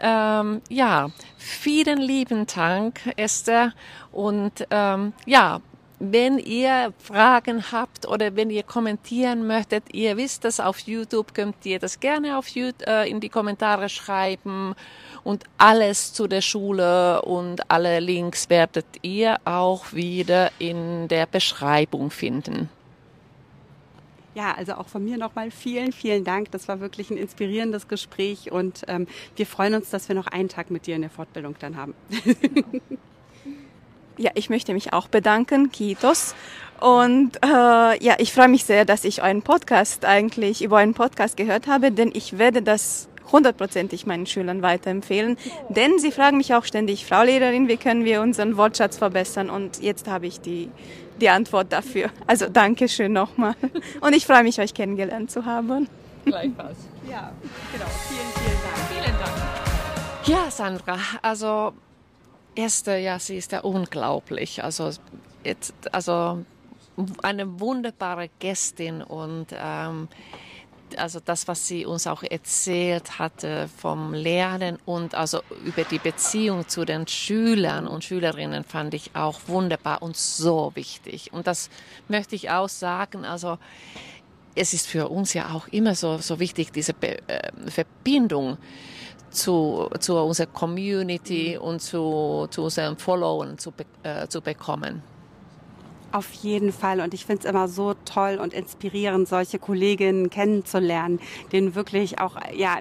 Ähm, 0.00 0.62
ja, 0.70 1.10
vielen 1.36 2.00
lieben 2.00 2.46
Dank, 2.46 3.00
Esther. 3.16 3.74
Und 4.10 4.66
ähm, 4.70 5.12
ja, 5.26 5.60
wenn 6.04 6.38
ihr 6.38 6.92
Fragen 6.98 7.70
habt 7.70 8.08
oder 8.08 8.34
wenn 8.34 8.50
ihr 8.50 8.64
kommentieren 8.64 9.46
möchtet, 9.46 9.94
ihr 9.94 10.16
wisst 10.16 10.44
das 10.44 10.58
auf 10.58 10.80
YouTube, 10.80 11.32
könnt 11.32 11.64
ihr 11.64 11.78
das 11.78 12.00
gerne 12.00 12.36
auf 12.38 12.48
YouTube, 12.48 12.84
äh, 12.88 13.08
in 13.08 13.20
die 13.20 13.28
Kommentare 13.28 13.88
schreiben 13.88 14.74
und 15.22 15.44
alles 15.58 16.12
zu 16.12 16.26
der 16.26 16.40
Schule 16.40 17.22
und 17.22 17.70
alle 17.70 18.00
Links 18.00 18.50
werdet 18.50 18.86
ihr 19.02 19.36
auch 19.44 19.92
wieder 19.92 20.50
in 20.58 21.06
der 21.06 21.26
Beschreibung 21.26 22.10
finden. 22.10 22.68
Ja, 24.34 24.54
also 24.56 24.74
auch 24.74 24.88
von 24.88 25.04
mir 25.04 25.18
nochmal 25.18 25.52
vielen, 25.52 25.92
vielen 25.92 26.24
Dank. 26.24 26.50
Das 26.50 26.66
war 26.66 26.80
wirklich 26.80 27.10
ein 27.10 27.16
inspirierendes 27.16 27.86
Gespräch 27.86 28.50
und 28.50 28.82
ähm, 28.88 29.06
wir 29.36 29.46
freuen 29.46 29.74
uns, 29.74 29.90
dass 29.90 30.08
wir 30.08 30.16
noch 30.16 30.26
einen 30.26 30.48
Tag 30.48 30.72
mit 30.72 30.88
dir 30.88 30.96
in 30.96 31.02
der 31.02 31.10
Fortbildung 31.10 31.54
dann 31.60 31.76
haben. 31.76 31.94
ja, 34.18 34.30
ich 34.34 34.50
möchte 34.50 34.74
mich 34.74 34.92
auch 34.92 35.08
bedanken, 35.08 35.72
Kitos. 35.72 36.34
Und 36.80 37.36
äh, 37.44 37.48
ja, 38.04 38.16
ich 38.18 38.32
freue 38.32 38.48
mich 38.48 38.64
sehr, 38.64 38.84
dass 38.84 39.04
ich 39.04 39.22
euren 39.22 39.42
Podcast 39.42 40.04
eigentlich 40.04 40.62
über 40.62 40.78
einen 40.78 40.94
Podcast 40.94 41.36
gehört 41.36 41.66
habe, 41.68 41.92
denn 41.92 42.10
ich 42.12 42.38
werde 42.38 42.60
das 42.60 43.08
hundertprozentig 43.30 44.04
meinen 44.04 44.26
Schülern 44.26 44.62
weiterempfehlen. 44.62 45.38
Denn 45.68 45.98
sie 45.98 46.12
fragen 46.12 46.36
mich 46.36 46.54
auch 46.54 46.64
ständig, 46.64 47.06
Frau 47.06 47.22
Lehrerin, 47.22 47.68
wie 47.68 47.76
können 47.76 48.04
wir 48.04 48.20
unseren 48.20 48.56
Wortschatz 48.56 48.98
verbessern? 48.98 49.48
Und 49.48 49.80
jetzt 49.82 50.08
habe 50.08 50.26
ich 50.26 50.40
die, 50.40 50.70
die 51.20 51.28
Antwort 51.28 51.72
dafür. 51.72 52.10
Also 52.26 52.48
danke 52.48 52.88
schön 52.88 53.12
nochmal. 53.12 53.54
Und 54.00 54.14
ich 54.14 54.26
freue 54.26 54.42
mich, 54.42 54.60
euch 54.60 54.74
kennengelernt 54.74 55.30
zu 55.30 55.46
haben. 55.46 55.88
Gleichfalls. 56.24 56.78
Ja, 57.10 57.32
genau. 57.72 57.86
Vielen, 58.08 58.32
vielen 58.34 58.60
Dank. 58.62 59.04
Vielen 59.04 59.18
Dank. 59.18 59.32
Ja, 60.24 60.50
Sandra, 60.50 60.98
also 61.20 61.72
erste, 62.54 62.96
ja, 62.96 63.18
sie 63.18 63.36
ist 63.36 63.52
ja 63.52 63.60
unglaublich. 63.60 64.62
Also 64.62 64.90
jetzt, 65.44 65.74
also 65.92 66.44
eine 67.22 67.60
wunderbare 67.60 68.28
Gästin 68.38 69.02
und 69.02 69.46
ähm, 69.52 70.08
also 70.98 71.20
das, 71.24 71.48
was 71.48 71.66
sie 71.66 71.86
uns 71.86 72.06
auch 72.06 72.22
erzählt 72.22 73.18
hatte 73.18 73.68
vom 73.78 74.12
Lernen 74.12 74.78
und 74.84 75.14
also 75.14 75.40
über 75.64 75.84
die 75.84 75.98
Beziehung 75.98 76.68
zu 76.68 76.84
den 76.84 77.06
Schülern 77.06 77.86
und 77.86 78.04
Schülerinnen 78.04 78.64
fand 78.64 78.92
ich 78.94 79.14
auch 79.14 79.40
wunderbar 79.46 80.02
und 80.02 80.16
so 80.16 80.72
wichtig. 80.74 81.32
Und 81.32 81.46
das 81.46 81.70
möchte 82.08 82.34
ich 82.34 82.50
auch 82.50 82.68
sagen, 82.68 83.24
also 83.24 83.58
es 84.54 84.74
ist 84.74 84.86
für 84.86 85.08
uns 85.08 85.32
ja 85.32 85.54
auch 85.54 85.68
immer 85.68 85.94
so, 85.94 86.18
so 86.18 86.38
wichtig, 86.38 86.72
diese 86.72 86.92
Be 86.92 87.18
äh, 87.26 87.50
Verbindung 87.70 88.58
zu, 89.32 89.88
zu 89.98 90.16
unserer 90.16 90.46
Community 90.46 91.56
und 91.56 91.80
zu, 91.80 92.46
zu 92.50 92.62
unseren 92.64 92.96
Followern 92.96 93.58
zu, 93.58 93.72
äh, 94.02 94.28
zu 94.28 94.40
bekommen. 94.40 95.02
Auf 96.12 96.30
jeden 96.34 96.72
Fall. 96.72 97.00
Und 97.00 97.14
ich 97.14 97.24
finde 97.24 97.40
es 97.40 97.48
immer 97.48 97.68
so 97.68 97.94
toll 98.04 98.38
und 98.40 98.52
inspirierend, 98.52 99.28
solche 99.28 99.58
Kolleginnen 99.58 100.28
kennenzulernen, 100.28 101.20
denen 101.52 101.74
wirklich 101.74 102.20
auch, 102.20 102.36
ja, 102.54 102.78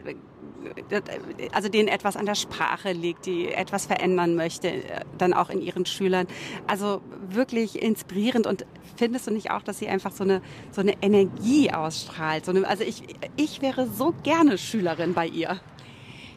also 1.54 1.70
denen 1.70 1.88
etwas 1.88 2.18
an 2.18 2.26
der 2.26 2.36
Sprache 2.36 2.92
liegt, 2.92 3.26
die 3.26 3.48
etwas 3.52 3.86
verändern 3.86 4.36
möchte, 4.36 4.68
äh, 4.68 5.02
dann 5.18 5.34
auch 5.34 5.50
in 5.50 5.62
ihren 5.62 5.86
Schülern. 5.86 6.28
Also 6.68 7.02
wirklich 7.30 7.82
inspirierend 7.82 8.48
und 8.48 8.66
findest 8.98 9.28
du 9.28 9.32
nicht 9.32 9.52
auch, 9.52 9.64
dass 9.64 9.80
sie 9.80 9.88
einfach 9.88 10.12
so 10.12 10.24
eine, 10.24 10.42
so 10.72 10.82
eine 10.82 11.02
Energie 11.02 11.72
ausstrahlt? 11.72 12.46
So 12.46 12.52
eine, 12.52 12.68
also 12.68 12.84
ich, 12.84 13.04
ich 13.38 13.62
wäre 13.62 13.88
so 13.88 14.14
gerne 14.24 14.58
Schülerin 14.58 15.14
bei 15.14 15.28
ihr. 15.28 15.60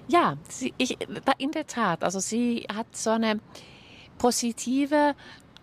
Ja, 0.09 0.37
sie, 0.49 0.75
ich, 0.79 0.99
in 1.39 1.53
der 1.53 1.67
Tat. 1.67 2.05
Also 2.05 2.21
sie 2.21 2.67
hat 2.73 2.95
so 2.95 3.11
eine 3.11 3.41
positive, 4.19 5.15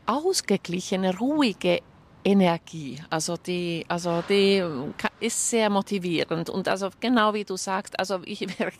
ausgeglichene, 0.05 1.17
ruhige 1.17 1.81
Energie. 2.23 2.99
Also 3.09 3.37
die, 3.37 3.85
also 3.87 4.23
die 4.27 4.63
ist 5.19 5.49
sehr 5.49 5.69
motivierend 5.69 6.49
und 6.49 6.67
also 6.67 6.89
genau 6.99 7.33
wie 7.33 7.43
du 7.43 7.57
sagst, 7.57 7.99
also 7.99 8.19
ich 8.25 8.41
wäre 8.59 8.71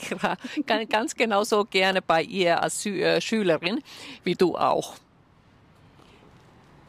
ganz 0.87 1.15
genau 1.15 1.43
so 1.43 1.65
gerne 1.65 2.01
bei 2.01 2.23
ihr 2.23 2.61
als 2.61 2.85
äh, 2.85 3.19
Schülerin 3.21 3.81
wie 4.23 4.35
du 4.35 4.55
auch. 4.55 4.95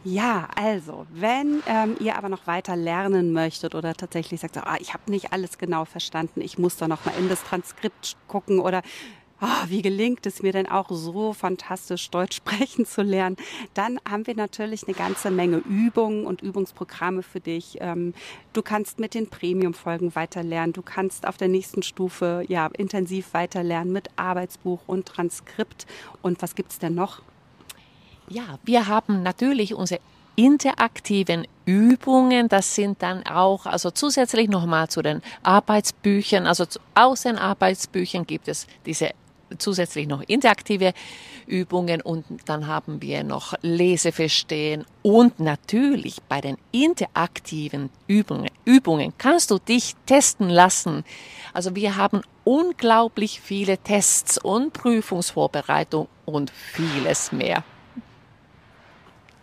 Ja, 0.04 0.48
also, 0.56 1.06
wenn 1.12 1.62
ähm, 1.66 1.96
ihr 2.00 2.16
aber 2.16 2.28
noch 2.28 2.48
weiter 2.48 2.74
lernen 2.74 3.32
möchtet 3.32 3.76
oder 3.76 3.94
tatsächlich 3.94 4.40
sagt, 4.40 4.56
ah, 4.56 4.76
ich 4.80 4.94
habe 4.94 5.08
nicht 5.10 5.32
alles 5.32 5.58
genau 5.58 5.84
verstanden, 5.84 6.40
ich 6.40 6.58
muss 6.58 6.76
da 6.76 6.88
noch 6.88 7.04
mal 7.04 7.14
in 7.18 7.28
das 7.28 7.44
Transkript 7.44 8.16
gucken 8.26 8.58
oder 8.58 8.82
oh, 9.40 9.68
wie 9.68 9.80
gelingt 9.80 10.26
es 10.26 10.42
mir 10.42 10.52
denn 10.52 10.68
auch 10.68 10.88
so 10.90 11.32
fantastisch 11.32 12.10
Deutsch 12.10 12.36
sprechen 12.38 12.84
zu 12.84 13.02
lernen, 13.02 13.36
dann 13.74 14.00
haben 14.08 14.26
wir 14.26 14.34
natürlich 14.34 14.88
eine 14.88 14.96
ganze 14.96 15.30
Menge 15.30 15.58
Übungen 15.58 16.26
und 16.26 16.42
Übungsprogramme 16.42 17.22
für 17.22 17.40
dich. 17.40 17.78
Ähm, 17.80 18.12
du 18.54 18.62
kannst 18.62 18.98
mit 18.98 19.14
den 19.14 19.28
Premium-Folgen 19.28 20.16
weiterlernen. 20.16 20.72
Du 20.72 20.82
kannst 20.82 21.28
auf 21.28 21.36
der 21.36 21.48
nächsten 21.48 21.84
Stufe 21.84 22.44
ja 22.48 22.68
intensiv 22.76 23.34
weiterlernen 23.34 23.92
mit 23.92 24.08
Arbeitsbuch 24.16 24.80
und 24.88 25.06
Transkript. 25.06 25.86
Und 26.22 26.42
was 26.42 26.56
gibt's 26.56 26.80
denn 26.80 26.94
noch? 26.96 27.22
Ja, 28.28 28.58
wir 28.64 28.86
haben 28.86 29.22
natürlich 29.22 29.74
unsere 29.74 30.00
interaktiven 30.36 31.46
Übungen. 31.64 32.48
Das 32.48 32.74
sind 32.74 33.02
dann 33.02 33.26
auch, 33.26 33.66
also 33.66 33.90
zusätzlich 33.90 34.48
nochmal 34.48 34.88
zu 34.88 35.02
den 35.02 35.22
Arbeitsbüchern, 35.42 36.46
also 36.46 36.64
aus 36.94 37.22
den 37.22 37.36
Arbeitsbüchern 37.36 38.26
gibt 38.26 38.48
es 38.48 38.66
diese 38.86 39.10
zusätzlich 39.58 40.06
noch 40.06 40.22
interaktive 40.26 40.94
Übungen 41.46 42.00
und 42.00 42.24
dann 42.46 42.66
haben 42.66 43.02
wir 43.02 43.22
noch 43.22 43.52
Leseverstehen 43.60 44.86
und 45.02 45.40
natürlich 45.40 46.22
bei 46.26 46.40
den 46.40 46.56
interaktiven 46.70 47.90
Übungen, 48.06 48.48
Übungen 48.64 49.12
kannst 49.18 49.50
du 49.50 49.58
dich 49.58 49.94
testen 50.06 50.48
lassen. 50.48 51.04
Also 51.52 51.76
wir 51.76 51.96
haben 51.96 52.22
unglaublich 52.44 53.42
viele 53.42 53.76
Tests 53.76 54.38
und 54.38 54.72
Prüfungsvorbereitung 54.72 56.08
und 56.24 56.50
vieles 56.50 57.30
mehr 57.30 57.62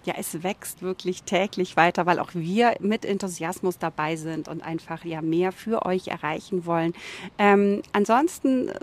ja, 0.05 0.13
es 0.17 0.43
wächst 0.43 0.81
wirklich 0.81 1.23
täglich 1.23 1.75
weiter, 1.77 2.05
weil 2.05 2.19
auch 2.19 2.31
wir 2.33 2.75
mit 2.79 3.05
Enthusiasmus 3.05 3.77
dabei 3.77 4.15
sind 4.15 4.47
und 4.47 4.63
einfach 4.63 5.05
ja 5.05 5.21
mehr 5.21 5.51
für 5.51 5.85
euch 5.85 6.07
erreichen 6.07 6.65
wollen. 6.65 6.93
Ähm, 7.37 7.81
ansonsten 7.91 8.69
äh, 8.69 8.79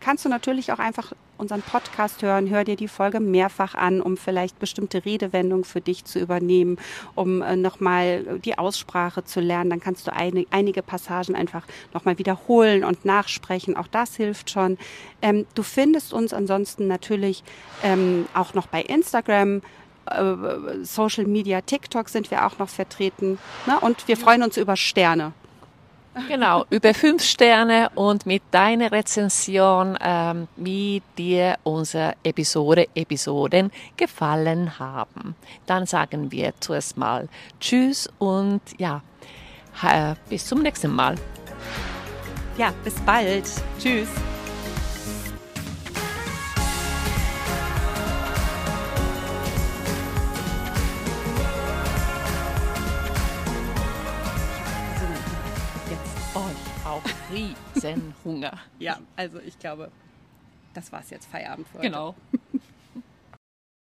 kannst 0.00 0.24
du 0.24 0.28
natürlich 0.28 0.72
auch 0.72 0.78
einfach 0.78 1.12
unseren 1.42 1.62
Podcast 1.62 2.22
hören, 2.22 2.48
hör 2.50 2.62
dir 2.62 2.76
die 2.76 2.86
Folge 2.86 3.18
mehrfach 3.18 3.74
an, 3.74 4.00
um 4.00 4.16
vielleicht 4.16 4.60
bestimmte 4.60 5.04
Redewendungen 5.04 5.64
für 5.64 5.80
dich 5.80 6.04
zu 6.04 6.20
übernehmen, 6.20 6.78
um 7.16 7.42
äh, 7.42 7.56
nochmal 7.56 8.38
die 8.44 8.56
Aussprache 8.56 9.24
zu 9.24 9.40
lernen. 9.40 9.70
Dann 9.70 9.80
kannst 9.80 10.06
du 10.06 10.12
eine, 10.12 10.46
einige 10.50 10.82
Passagen 10.82 11.34
einfach 11.34 11.66
nochmal 11.92 12.18
wiederholen 12.18 12.84
und 12.84 13.04
nachsprechen. 13.04 13.76
Auch 13.76 13.88
das 13.88 14.14
hilft 14.14 14.50
schon. 14.50 14.78
Ähm, 15.20 15.46
du 15.56 15.64
findest 15.64 16.12
uns 16.12 16.32
ansonsten 16.32 16.86
natürlich 16.86 17.42
ähm, 17.82 18.26
auch 18.34 18.54
noch 18.54 18.68
bei 18.68 18.82
Instagram 18.82 19.62
äh, 20.10 20.84
Social 20.84 21.26
Media, 21.26 21.60
TikTok 21.60 22.08
sind 22.08 22.30
wir 22.30 22.46
auch 22.46 22.58
noch 22.58 22.68
vertreten. 22.68 23.38
Ne? 23.66 23.78
Und 23.80 24.08
wir 24.08 24.16
freuen 24.16 24.42
uns 24.42 24.56
über 24.56 24.76
Sterne. 24.76 25.32
Genau, 26.28 26.66
über 26.70 26.92
fünf 26.92 27.22
Sterne 27.22 27.90
und 27.94 28.26
mit 28.26 28.42
deiner 28.50 28.92
Rezension, 28.92 29.96
ähm, 30.00 30.48
wie 30.56 31.02
dir 31.16 31.56
unsere 31.62 32.14
Episode, 32.22 32.88
Episoden 32.94 33.70
gefallen 33.96 34.78
haben. 34.78 35.34
Dann 35.66 35.86
sagen 35.86 36.30
wir 36.30 36.52
zuerst 36.60 36.96
mal 36.96 37.28
Tschüss 37.60 38.08
und 38.18 38.60
ja, 38.78 39.02
bis 40.28 40.46
zum 40.46 40.62
nächsten 40.62 40.94
Mal. 40.94 41.14
Ja, 42.58 42.72
bis 42.84 42.94
bald. 43.00 43.50
Tschüss. 43.78 44.08
Riesenhunger. 57.32 58.58
ja, 58.78 58.98
also 59.16 59.38
ich 59.40 59.58
glaube, 59.58 59.90
das 60.74 60.92
war 60.92 61.00
es 61.00 61.10
jetzt 61.10 61.26
Feierabend 61.26 61.66
für 61.68 61.78
heute. 61.78 61.88
Genau. 61.88 62.14